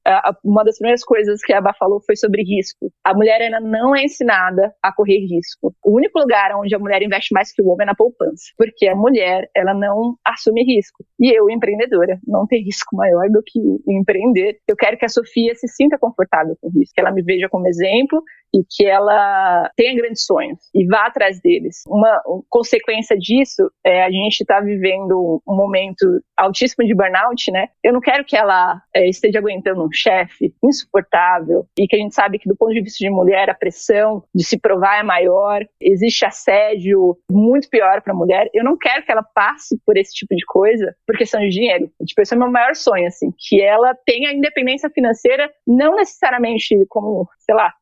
[0.44, 2.92] Uma das primeiras coisas que a Bá falou foi sobre risco.
[3.06, 5.74] A mulher ainda não é ensinada a correr risco.
[5.82, 8.86] O único lugar onde a mulher investe mais que o homem é na poupança, porque
[8.88, 11.06] a mulher ela não assume risco.
[11.20, 14.58] E eu, empreendedora, não tem risco maior do que empreender.
[14.68, 17.68] Eu quero que a Sofia se sinta confortável com risco, que ela me veja como
[17.68, 18.24] exemplo
[18.54, 21.84] e que ela tenha grandes sonhos e vá atrás deles.
[21.88, 27.70] Uma consequência disso é a gente está vivendo um momento altíssimo de burnout, né?
[27.84, 32.14] Eu não quero que ela é, esteja aguentando um chefe insuportável e que a gente
[32.14, 35.66] sabe que do ponto de vista de mulher a pressão de se provar é maior,
[35.82, 38.50] existe assédio muito pior para a mulher.
[38.54, 41.90] Eu não quero que ela passe por esse tipo de coisa por questão de dinheiro.
[42.06, 46.86] Tipo, esse é o meu maior sonho, assim, que ela tenha independência financeira, não necessariamente
[46.90, 47.74] como, sei lá,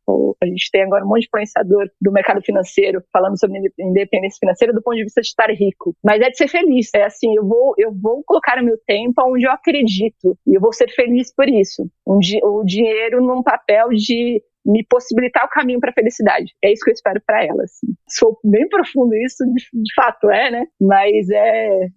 [0.41, 4.73] a gente tem agora um monte de influenciador do mercado financeiro falando sobre independência financeira
[4.73, 6.89] do ponto de vista de estar rico, mas é de ser feliz.
[6.93, 10.61] É assim, eu vou, eu vou colocar o meu tempo onde eu acredito e eu
[10.61, 11.89] vou ser feliz por isso.
[12.05, 16.53] Um, o dinheiro num papel de me possibilitar o caminho para a felicidade.
[16.63, 17.63] É isso que eu espero para ela.
[17.63, 17.87] Assim.
[18.09, 20.65] Sou bem profundo isso, de, de, fato é, né?
[20.79, 21.87] Mas é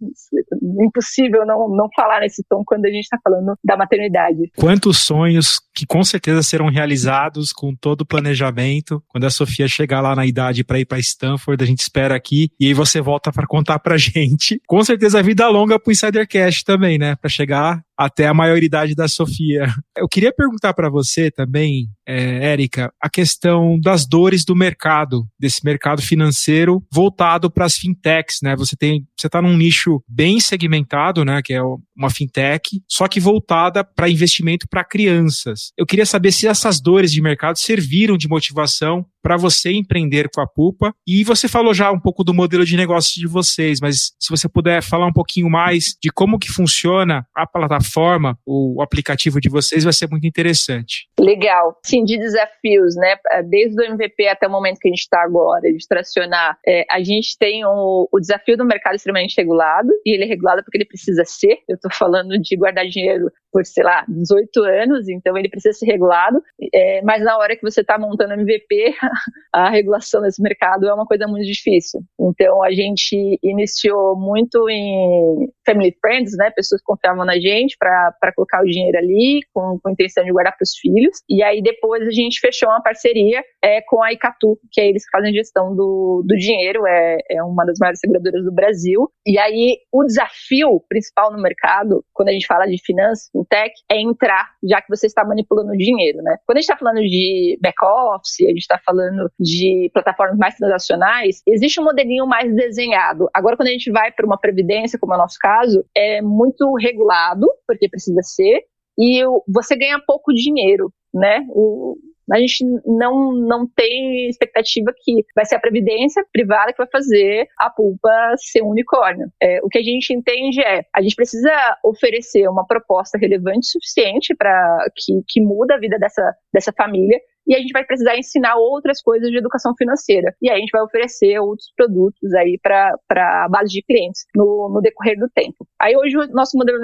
[0.80, 4.50] impossível não, não falar nesse tom quando a gente está falando da maternidade.
[4.56, 9.02] Quantos sonhos que com certeza serão realizados com todo o planejamento.
[9.08, 12.50] Quando a Sofia chegar lá na idade para ir para Stanford, a gente espera aqui
[12.60, 14.60] e aí você volta para contar para gente.
[14.66, 17.16] Com certeza vida longa para o Insidercast também, né?
[17.16, 19.66] Para chegar até a maioridade da Sofia.
[19.96, 25.64] Eu queria perguntar para você também, é, Érica, a questão das dores do mercado, desse
[25.64, 28.56] mercado financeiro voltado para as fintechs, né?
[28.56, 31.40] Você tem, você está num nicho bem segmentado, né?
[31.42, 31.62] Que é
[31.96, 35.72] uma fintech, só que voltada para investimento para crianças.
[35.76, 40.42] Eu queria saber se essas dores de mercado serviram de motivação para você empreender com
[40.42, 40.94] a Pupa.
[41.08, 44.46] E você falou já um pouco do modelo de negócio de vocês, mas se você
[44.46, 49.82] puder falar um pouquinho mais de como que funciona a plataforma, o aplicativo de vocês,
[49.82, 51.08] vai ser muito interessante.
[51.18, 51.78] Legal.
[51.86, 53.16] Sim, de desafios, né?
[53.48, 57.02] Desde o MVP até o momento que a gente está agora, de tracionar, é, a
[57.02, 60.84] gente tem o, o desafio do mercado extremamente regulado, e ele é regulado porque ele
[60.84, 61.60] precisa ser.
[61.66, 65.86] Eu estou falando de guardar dinheiro por, sei lá, 18 anos, então ele precisa ser
[65.86, 66.42] regulado.
[66.74, 68.94] É, mas na hora que você está montando MVP,
[69.54, 72.00] a regulação desse mercado é uma coisa muito difícil.
[72.18, 76.50] Então a gente iniciou muito em family friends, né?
[76.50, 80.56] Pessoas confiavam na gente para colocar o dinheiro ali, com, com a intenção de guardar
[80.56, 81.18] para os filhos.
[81.28, 85.04] E aí depois a gente fechou uma parceria é, com a Icatu, que é eles
[85.04, 89.08] que fazem gestão do, do dinheiro, é, é uma das maiores seguradoras do Brasil.
[89.24, 91.73] E aí o desafio principal no mercado,
[92.12, 95.76] quando a gente fala de finanças, fintech, é entrar, já que você está manipulando o
[95.76, 96.36] dinheiro, né?
[96.46, 101.42] Quando a gente está falando de back-office, a gente está falando de plataformas mais transacionais,
[101.46, 103.28] existe um modelinho mais desenhado.
[103.34, 106.74] Agora, quando a gente vai para uma previdência, como é o nosso caso, é muito
[106.74, 108.62] regulado, porque precisa ser,
[108.98, 111.46] e você ganha pouco dinheiro, né?
[111.50, 111.96] O,
[112.32, 117.46] a gente não, não tem expectativa que vai ser a previdência privada que vai fazer
[117.58, 119.28] a pulpa ser um unicórnio.
[119.40, 121.50] É, o que a gente entende é a gente precisa
[121.84, 127.54] oferecer uma proposta relevante suficiente para que, que muda a vida dessa, dessa família e
[127.54, 130.34] a gente vai precisar ensinar outras coisas de educação financeira.
[130.40, 134.70] E aí a gente vai oferecer outros produtos aí para a base de clientes no,
[134.72, 135.66] no decorrer do tempo.
[135.80, 136.78] Aí hoje o nosso modelo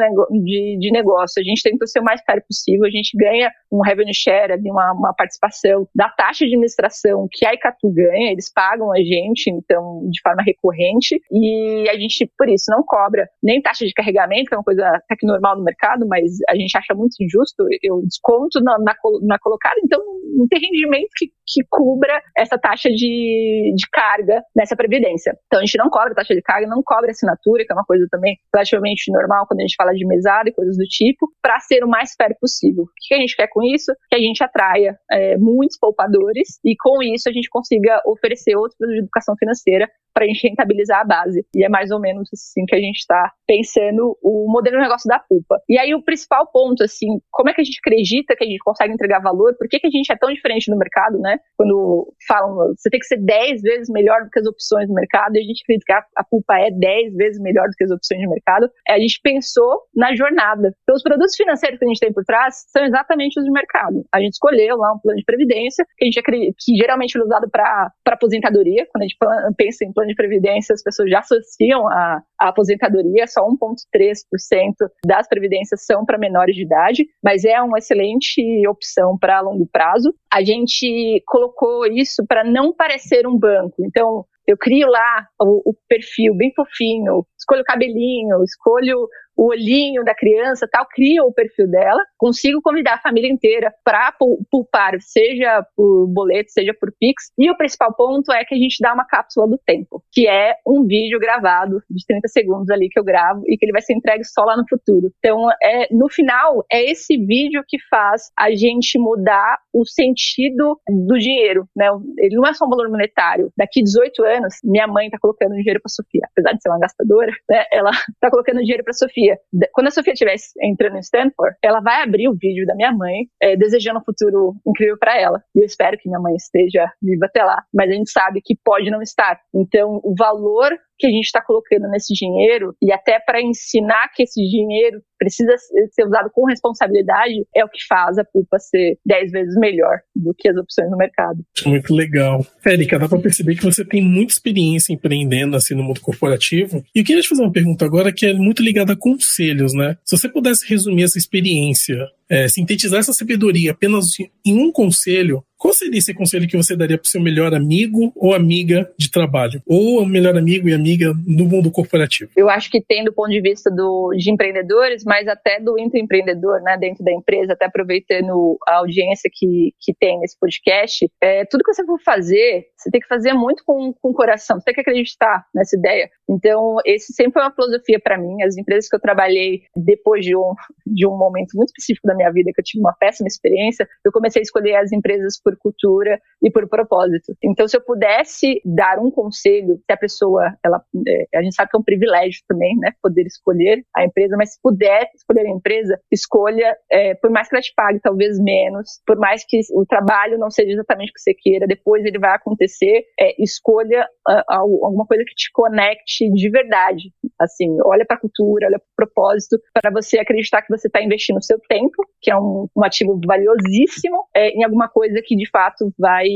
[0.45, 3.81] de, de negócio, a gente tenta ser o mais caro possível, a gente ganha um
[3.83, 8.93] revenue share, uma, uma participação da taxa de administração que a Icatu ganha, eles pagam
[8.93, 13.87] a gente, então, de forma recorrente, e a gente, por isso, não cobra nem taxa
[13.87, 16.95] de carregamento, que é uma coisa até que normal no mercado, mas a gente acha
[16.95, 20.01] muito injusto, eu desconto na, na, na colocada, então
[20.37, 25.33] não tem rendimento que, que cubra essa taxa de, de carga nessa previdência.
[25.47, 28.07] Então a gente não cobra taxa de carga, não cobra assinatura, que é uma coisa
[28.11, 31.85] também relativamente normal quando a gente fala de mesada e coisas do tipo, para ser
[31.85, 32.85] o mais fair possível.
[32.85, 33.93] O que a gente quer com isso?
[34.11, 38.77] Que a gente atraia é, muitos poupadores e com isso a gente consiga oferecer outros
[38.77, 41.45] produtos de educação financeira para rentabilizar a base.
[41.55, 45.09] E é mais ou menos assim que a gente está pensando o modelo de negócio
[45.09, 45.61] da pulpa.
[45.69, 48.59] E aí o principal ponto, assim, como é que a gente acredita que a gente
[48.59, 49.55] consegue entregar valor?
[49.57, 51.39] Por que, que a gente é tão diferente no mercado, né?
[51.57, 55.37] Quando falam, você tem que ser 10 vezes melhor do que as opções do mercado,
[55.37, 57.91] e a gente acredita que a, a pulpa é 10 vezes melhor do que as
[57.91, 60.75] opções de mercado, é, a gente pensou na jornada.
[60.83, 64.05] Então, os produtos financeiros que a gente tem por trás são exatamente os de mercado.
[64.13, 67.23] A gente escolheu lá um plano de previdência, que a gente acredita, que geralmente é
[67.23, 68.87] usado para aposentadoria.
[68.93, 69.17] Quando a gente
[69.57, 74.73] pensa em plano de previdência, as pessoas já associam a, a aposentadoria, só 1,3%
[75.05, 80.15] das previdências são para menores de idade, mas é uma excelente opção para longo prazo.
[80.33, 83.75] A gente colocou isso para não parecer um banco.
[83.81, 89.07] Então, eu crio lá o, o, perfil bem fofinho, escolho o cabelinho, escolho
[89.41, 94.13] o olhinho da criança, tal, crio o perfil dela, consigo convidar a família inteira para
[94.51, 97.33] poupar, seja por boleto, seja por Pix.
[97.39, 100.57] E o principal ponto é que a gente dá uma cápsula do tempo, que é
[100.67, 103.95] um vídeo gravado de 30 segundos ali que eu gravo e que ele vai ser
[103.95, 105.11] entregue só lá no futuro.
[105.19, 111.17] Então, é, no final, é esse vídeo que faz a gente mudar o sentido do
[111.17, 111.87] dinheiro, né?
[112.19, 113.51] Ele não é só um valor monetário.
[113.57, 117.33] Daqui 18 anos, minha mãe está colocando dinheiro para Sofia, apesar de ser uma gastadora,
[117.49, 117.65] né?
[117.73, 119.39] Ela está colocando dinheiro para Sofia Sofia.
[119.73, 123.27] Quando a Sofia estiver entrando em Stanford, ela vai abrir o vídeo da minha mãe,
[123.41, 125.43] é, desejando um futuro incrível para ela.
[125.55, 127.65] E eu espero que minha mãe esteja viva até lá.
[127.73, 129.41] Mas a gente sabe que pode não estar.
[129.55, 134.23] Então, o valor que a gente está colocando nesse dinheiro e até para ensinar que
[134.23, 135.55] esse dinheiro precisa
[135.91, 140.35] ser usado com responsabilidade é o que faz a pulpa ser 10 vezes melhor do
[140.37, 141.39] que as opções no mercado.
[141.67, 142.45] Muito legal.
[142.65, 146.83] Érica, dá para perceber que você tem muita experiência empreendendo assim no mundo corporativo.
[146.95, 149.97] E eu queria te fazer uma pergunta agora que é muito ligada a conselhos, né?
[150.05, 155.75] Se você pudesse resumir essa experiência, é, sintetizar essa sabedoria apenas em um conselho, qual
[155.75, 159.61] seria esse conselho que você daria para o seu melhor amigo ou amiga de trabalho?
[159.67, 162.31] Ou melhor amigo e amiga no mundo corporativo?
[162.35, 166.63] Eu acho que tem do ponto de vista do, de empreendedores, mas até do intraempreendedor,
[166.63, 171.63] né, dentro da empresa, até aproveitando a audiência que, que tem nesse podcast, é, tudo
[171.63, 174.75] que você for fazer, você tem que fazer muito com, com o coração, você tem
[174.75, 176.09] que acreditar nessa ideia.
[176.29, 178.43] Então, esse sempre foi uma filosofia para mim.
[178.43, 180.55] As empresas que eu trabalhei depois de um,
[180.87, 184.13] de um momento muito específico da minha vida, que eu tive uma péssima experiência, eu
[184.13, 187.35] comecei a escolher as empresas por cultura e por propósito.
[187.43, 191.71] Então, se eu pudesse dar um conselho, se a pessoa, ela, é, a gente sabe
[191.71, 195.51] que é um privilégio também, né, poder escolher a empresa, mas se puder escolher a
[195.51, 199.85] empresa, escolha, é, por mais que ela te pague talvez menos, por mais que o
[199.85, 202.70] trabalho não seja exatamente o que você queira, depois ele vai acontecer,
[203.19, 207.13] é, escolha uh, alguma coisa que te conecte de verdade.
[207.39, 211.03] Assim, olha para a cultura, olha para o propósito, para você acreditar que você está
[211.03, 215.37] investindo o seu tempo, que é um, um ativo valiosíssimo, é, em alguma coisa que
[215.37, 216.27] de fato vai,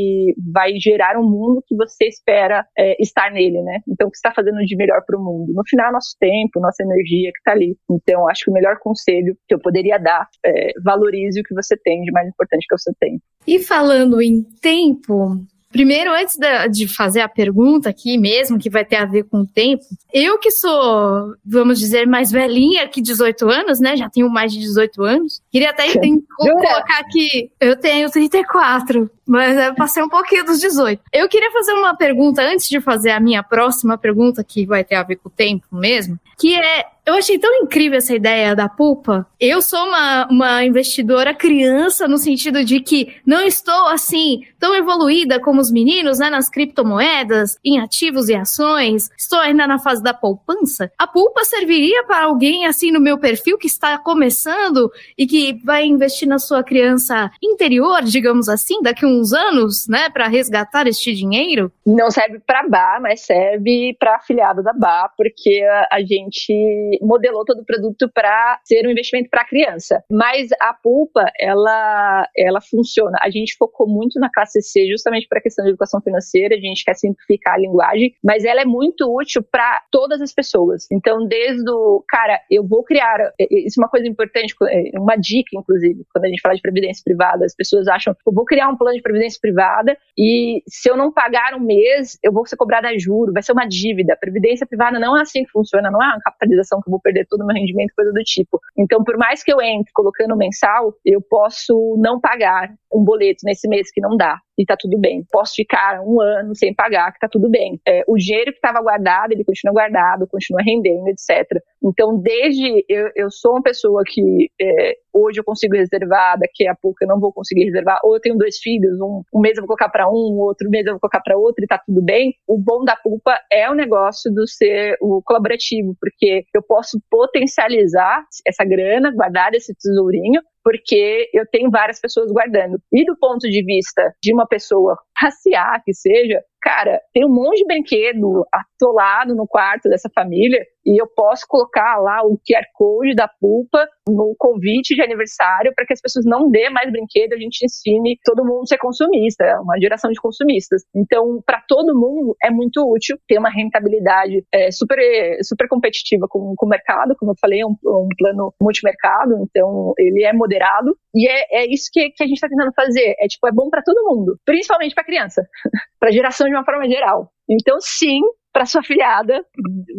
[0.52, 3.80] vai gerar um mundo que você espera é, estar nele, né?
[3.88, 5.52] Então, o que está fazendo de melhor para o mundo?
[5.52, 7.76] No final, nosso tempo, nossa energia que está ali.
[7.90, 11.76] Então, acho que o melhor conselho que eu poderia dar é valorize o que você
[11.76, 13.22] tem de mais importante que é o seu tempo.
[13.46, 16.38] E falando em tempo, Primeiro, antes
[16.70, 19.82] de fazer a pergunta aqui mesmo, que vai ter a ver com o tempo,
[20.12, 23.96] eu que sou, vamos dizer, mais velhinha que 18 anos, né?
[23.96, 25.42] Já tenho mais de 18 anos.
[25.50, 25.88] Queria até
[26.38, 31.02] colocar aqui, eu tenho 34, mas eu passei um pouquinho dos 18.
[31.12, 34.94] Eu queria fazer uma pergunta antes de fazer a minha próxima pergunta, que vai ter
[34.94, 38.68] a ver com o tempo mesmo, que é eu achei tão incrível essa ideia da
[38.68, 39.26] pulpa.
[39.38, 45.38] Eu sou uma, uma investidora criança no sentido de que não estou assim tão evoluída
[45.38, 49.10] como os meninos, né, nas criptomoedas, em ativos e ações.
[49.18, 50.90] Estou ainda na fase da poupança.
[50.98, 55.84] A pulpa serviria para alguém assim no meu perfil que está começando e que vai
[55.84, 61.14] investir na sua criança interior, digamos assim, daqui a uns anos, né, para resgatar este
[61.14, 61.70] dinheiro?
[61.84, 65.62] Não serve para Bá, mas serve para afiliado da Bá, porque
[65.92, 70.02] a gente modelou todo o produto para ser um investimento para criança.
[70.10, 73.18] Mas a pulpa, ela, ela funciona.
[73.20, 76.58] A gente focou muito na classe C justamente para a questão de educação financeira, a
[76.58, 80.86] gente quer simplificar a linguagem, mas ela é muito útil para todas as pessoas.
[80.90, 84.98] Então, desde o, cara, eu vou criar, é, é, isso é uma coisa importante, é,
[84.98, 88.44] uma dica, inclusive, quando a gente fala de previdência privada, as pessoas acham, eu vou
[88.44, 92.46] criar um plano de previdência privada e se eu não pagar um mês, eu vou
[92.46, 94.16] ser cobrada a juro, vai ser uma dívida.
[94.20, 97.46] Previdência privada não é assim que funciona, não é uma capitalização vou perder todo o
[97.46, 98.60] meu rendimento, coisa do tipo.
[98.76, 103.68] Então, por mais que eu entre colocando mensal, eu posso não pagar um boleto nesse
[103.68, 105.24] mês que não dá e tá tudo bem.
[105.30, 107.80] Posso ficar um ano sem pagar, que tá tudo bem.
[107.86, 111.60] É, o dinheiro que estava guardado, ele continua guardado, continua rendendo, etc.
[111.82, 116.74] Então, desde eu, eu sou uma pessoa que é, hoje eu consigo reservar, daqui a
[116.74, 119.62] pouco eu não vou conseguir reservar, ou eu tenho dois filhos, um, um mês eu
[119.62, 122.34] vou colocar para um, outro mês eu vou colocar para outro e tá tudo bem.
[122.46, 128.24] O bom da pulpa é o negócio do ser o colaborativo, porque eu posso potencializar
[128.46, 132.80] essa grana, guardar esse tesourinho, porque eu tenho várias pessoas guardando.
[132.90, 137.58] E do ponto de vista de uma pessoa raciar, que seja, cara, tem um monte
[137.58, 143.14] de brinquedo atolado no quarto dessa família e eu posso colocar lá o QR Code
[143.14, 147.38] da Pulpa no convite de aniversário para que as pessoas não dêem mais brinquedo, a
[147.38, 150.82] gente ensine todo mundo a ser consumista, uma geração de consumistas.
[150.94, 154.98] Então, para todo mundo é muito útil ter uma rentabilidade é, super,
[155.42, 159.92] super competitiva com, com o mercado, como eu falei, é um, um plano multimercado, então
[159.98, 163.14] ele é moderado e é, é isso que, que a gente está tentando fazer.
[163.18, 165.46] É tipo, é bom para todo mundo, principalmente para criança,
[165.98, 167.30] para geração de uma forma geral.
[167.48, 168.20] Então, sim,
[168.54, 169.44] para sua filhada,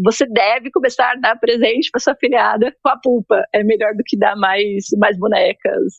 [0.02, 3.43] você deve começar a dar presente para sua filhada com a pulpa.
[3.54, 5.93] É melhor do que dar mais, mais bonecas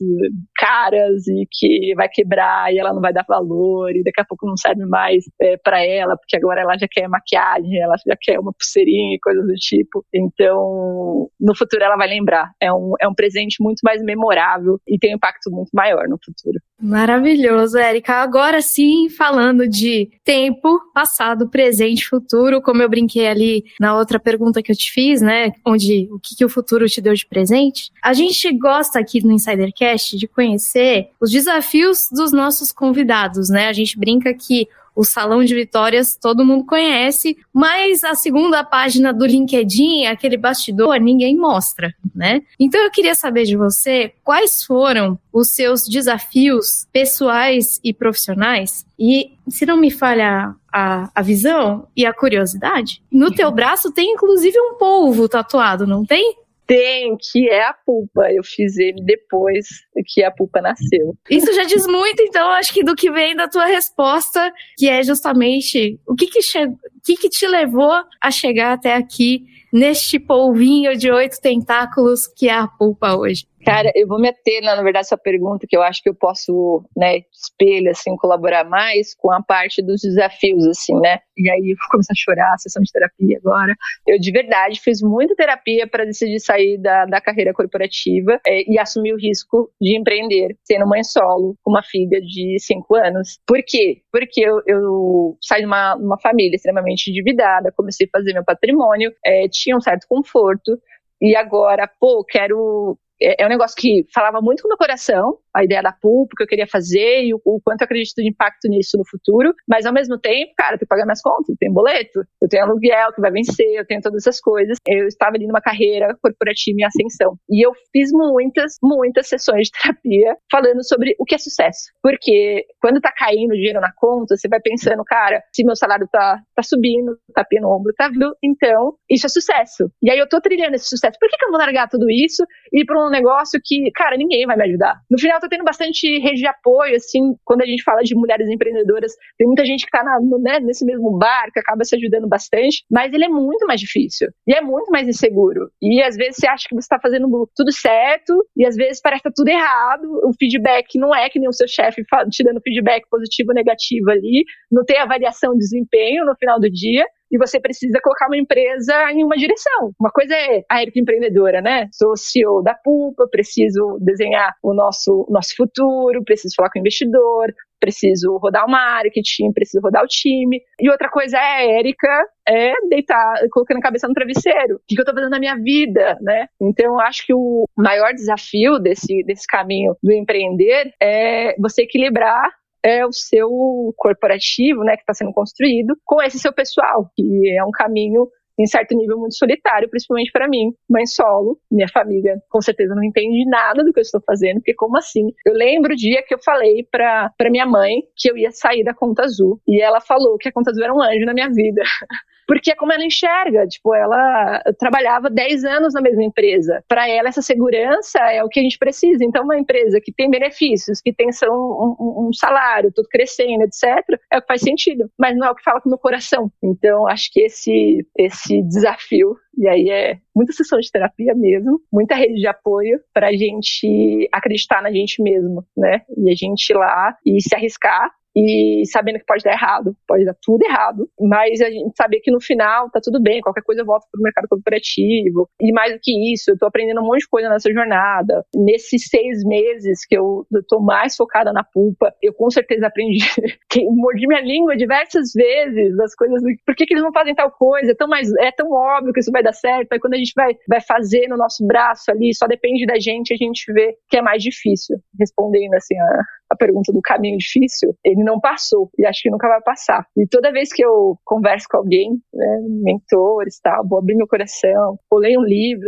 [0.57, 4.47] caras e que vai quebrar e ela não vai dar valor e daqui a pouco
[4.47, 8.39] não serve mais é, para ela, porque agora ela já quer maquiagem, ela já quer
[8.39, 10.03] uma pulseirinha e coisas do tipo.
[10.11, 12.49] Então, no futuro ela vai lembrar.
[12.59, 16.17] É um, é um presente muito mais memorável e tem um impacto muito maior no
[16.25, 16.59] futuro.
[16.81, 18.15] Maravilhoso, Érica.
[18.15, 24.63] Agora sim, falando de tempo, passado, presente, futuro, como eu brinquei ali na outra pergunta
[24.63, 25.51] que eu te fiz, né?
[25.65, 27.91] Onde o que, que o futuro te deu de presente.
[28.01, 33.67] A gente gosta aqui no Insidercast de conhecer os desafios dos nossos convidados, né?
[33.67, 39.13] A gente brinca que o Salão de Vitórias todo mundo conhece, mas a segunda página
[39.13, 42.41] do LinkedIn, aquele bastidor, ninguém mostra, né?
[42.59, 49.33] Então eu queria saber de você quais foram os seus desafios pessoais e profissionais e
[49.47, 54.59] se não me falha a, a visão e a curiosidade, no teu braço tem inclusive
[54.59, 56.35] um polvo tatuado, não tem?
[56.67, 58.29] Tem, que é a pulpa.
[58.31, 59.65] Eu fiz ele depois
[60.05, 61.15] que a pulpa nasceu.
[61.29, 65.01] Isso já diz muito, então, acho que do que vem da tua resposta, que é
[65.01, 70.95] justamente o que que, o que, que te levou a chegar até aqui neste polvinho
[70.97, 73.47] de oito tentáculos que é a pulpa hoje.
[73.67, 76.85] Cara, eu vou me ater, na verdade, essa pergunta que eu acho que eu posso,
[76.95, 81.19] né, espelho, assim, colaborar mais com a parte dos desafios, assim, né?
[81.35, 83.75] E aí eu vou começar a chorar, a sessão de terapia agora.
[84.07, 88.79] Eu, de verdade, fiz muita terapia para decidir sair da, da carreira corporativa é, e
[88.79, 93.37] assumir o risco de empreender, sendo mãe solo, com uma filha de cinco anos.
[93.45, 94.01] Por quê?
[94.09, 99.11] Porque eu, eu saí de uma, uma família extremamente endividada, comecei a fazer meu patrimônio,
[99.25, 100.79] é, tinha um certo conforto,
[101.21, 105.39] e agora, pô, quero é, é um negócio que falava muito com o meu coração,
[105.57, 108.29] a ideia da pulpa que eu queria fazer e o, o, quanto eu acredito de
[108.29, 111.49] impacto nisso no futuro, mas ao mesmo tempo, cara, eu tenho que pagar minhas contas,
[111.49, 114.77] eu tenho boleto, eu tenho aluguel que vai vencer, eu tenho todas essas coisas.
[114.85, 119.71] Eu estava ali numa carreira corporativa em ascensão e eu fiz muitas, muitas sessões de
[119.71, 121.91] terapia falando sobre o que é sucesso.
[122.01, 126.39] Porque quando tá caindo dinheiro na conta, você vai pensando, cara, se meu salário tá,
[126.55, 129.89] tá subindo, tá no ombro, tá vindo, então isso é sucesso.
[130.01, 131.17] E aí eu tô trilhando esse sucesso.
[131.19, 134.17] Por que, que eu vou largar tudo isso e ir pra um negócio que, cara,
[134.17, 134.99] ninguém vai me ajudar?
[135.09, 138.15] No final, eu tô tendo bastante rede de apoio, assim, quando a gente fala de
[138.15, 141.95] mulheres empreendedoras, tem muita gente que tá no, né, nesse mesmo bar, que acaba se
[141.95, 145.69] ajudando bastante, mas ele é muito mais difícil e é muito mais inseguro.
[145.81, 149.23] E às vezes você acha que você tá fazendo tudo certo e às vezes parece
[149.23, 152.61] que tá tudo errado, o feedback não é que nem o seu chefe te dando
[152.61, 157.37] feedback positivo ou negativo ali, não tem avaliação de desempenho no final do dia e
[157.37, 159.91] você precisa colocar uma empresa em uma direção.
[159.99, 161.87] Uma coisa é a Erika empreendedora, né?
[161.91, 167.53] Sou CEO da Pulpa, preciso desenhar o nosso, nosso futuro, preciso falar com o investidor,
[167.79, 170.61] preciso rodar o marketing, preciso rodar o time.
[170.79, 174.75] E outra coisa é a Érica é deitar, colocando a cabeça no travesseiro.
[174.75, 176.47] O que, que eu tô fazendo na minha vida, né?
[176.61, 182.49] Então, eu acho que o maior desafio desse, desse caminho do empreender é você equilibrar
[182.87, 183.49] é o seu
[183.97, 188.27] corporativo, né, que está sendo construído, com esse seu pessoal, que é um caminho
[188.59, 191.59] em certo nível muito solitário, principalmente para mim, mãe solo.
[191.69, 195.31] Minha família com certeza não entende nada do que eu estou fazendo, porque como assim?
[195.45, 198.95] Eu lembro o dia que eu falei para minha mãe que eu ia sair da
[198.95, 201.83] conta azul e ela falou que a conta azul era um anjo na minha vida.
[202.47, 203.67] porque é como ela enxerga.
[203.67, 206.83] Tipo, ela trabalhava 10 anos na mesma empresa.
[206.87, 209.23] Para ela, essa segurança é o que a gente precisa.
[209.23, 213.83] Então, uma empresa que tem benefícios, que tem um, um, salário, tudo crescendo, etc.,
[214.31, 215.09] é o que faz sentido.
[215.19, 216.49] Mas não é o que fala com o meu coração.
[216.63, 222.13] Então, acho que esse, esse desafio e aí é muita sessão de terapia mesmo, muita
[222.13, 226.03] rede de apoio para a gente acreditar na gente mesmo, né?
[226.15, 230.23] E a gente ir lá e se arriscar e sabendo que pode dar errado, pode
[230.23, 233.81] dar tudo errado, mas a gente saber que no final tá tudo bem, qualquer coisa
[233.81, 237.21] eu volto pro mercado corporativo, e mais do que isso, eu tô aprendendo um monte
[237.21, 238.45] de coisa nessa jornada.
[238.55, 243.17] Nesses seis meses que eu, tô mais focada na pulpa, eu com certeza aprendi,
[243.71, 247.49] que mordi minha língua diversas vezes, das coisas, por que, que eles não fazem tal
[247.49, 250.17] coisa, é tão, mais, é tão óbvio que isso vai dar certo, aí quando a
[250.17, 253.95] gente vai, vai fazer no nosso braço ali, só depende da gente, a gente vê
[254.09, 258.89] que é mais difícil, respondendo assim a, a pergunta do caminho difícil, ele não passou
[258.97, 260.05] e acho que nunca vai passar.
[260.17, 264.97] E toda vez que eu converso com alguém, né, mentores, tal, vou abrir meu coração,
[265.09, 265.87] vou ler um livro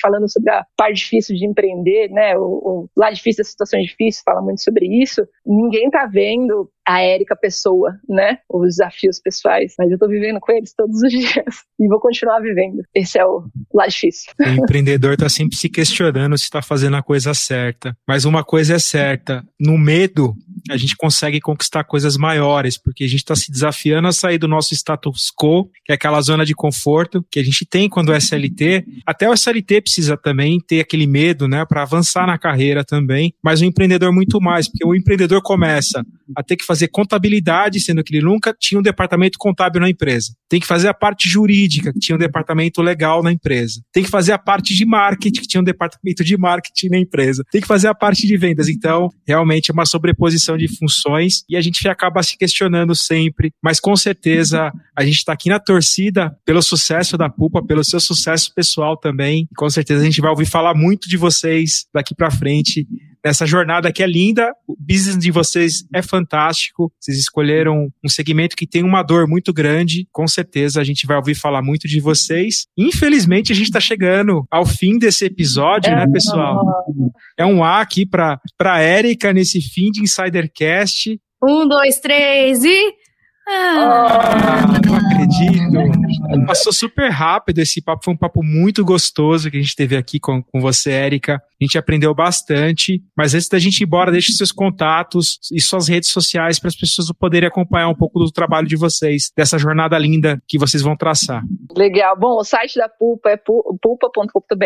[0.00, 4.22] falando sobre a parte difícil de empreender, né, o, o lado difícil da situação difícil,
[4.24, 5.26] fala muito sobre isso.
[5.46, 8.38] Ninguém tá vendo a Érica pessoa, né?
[8.48, 9.74] Os desafios pessoais.
[9.78, 12.82] Mas eu tô vivendo com eles todos os dias e vou continuar vivendo.
[12.94, 14.32] Esse é o lado difícil.
[14.38, 17.96] O empreendedor tá sempre se questionando se tá fazendo a coisa certa.
[18.06, 20.34] Mas uma coisa é certa: no medo,
[20.70, 24.48] a gente consegue conquistar coisas maiores, porque a gente está se desafiando a sair do
[24.48, 28.18] nosso status quo, que é aquela zona de conforto que a gente tem quando é
[28.18, 28.84] SLT.
[29.06, 33.34] Até o SLT precisa também ter aquele medo, né, para avançar na carreira também.
[33.42, 36.04] Mas o empreendedor muito mais, porque o empreendedor começa
[36.34, 40.34] a ter que fazer contabilidade, sendo que ele nunca tinha um departamento contábil na empresa.
[40.48, 43.82] Tem que fazer a parte jurídica, que tinha um departamento legal na empresa.
[43.92, 47.44] Tem que fazer a parte de marketing, que tinha um departamento de marketing na empresa.
[47.50, 48.68] Tem que fazer a parte de vendas.
[48.68, 53.80] Então, realmente é uma sobreposição de funções e a gente acaba se questionando sempre, mas
[53.80, 58.52] com certeza a gente está aqui na torcida pelo sucesso da Pupa, pelo seu sucesso
[58.54, 59.48] pessoal também.
[59.56, 62.86] Com certeza a gente vai ouvir falar muito de vocês daqui para frente
[63.24, 64.52] nessa jornada que é linda.
[64.68, 66.92] O business de vocês é fantástico.
[67.00, 70.06] Vocês escolheram um segmento que tem uma dor muito grande.
[70.12, 72.66] Com certeza a gente vai ouvir falar muito de vocês.
[72.76, 76.62] Infelizmente a gente está chegando ao fim desse episódio, é, né, pessoal?
[77.38, 81.18] É um A aqui para para Érica nesse fim de Insidercast.
[81.42, 82.94] Um, dois, três e
[83.46, 86.44] ah, não acredito.
[86.46, 88.04] Passou super rápido esse papo.
[88.04, 91.42] Foi um papo muito gostoso que a gente teve aqui com, com você, Érica.
[91.60, 93.02] A gente aprendeu bastante.
[93.16, 96.76] Mas antes da gente ir embora, deixe seus contatos e suas redes sociais para as
[96.76, 100.96] pessoas poderem acompanhar um pouco do trabalho de vocês, dessa jornada linda que vocês vão
[100.96, 101.42] traçar.
[101.76, 102.16] Legal.
[102.18, 104.64] Bom, o site da Pulpa é pulpa.com.br.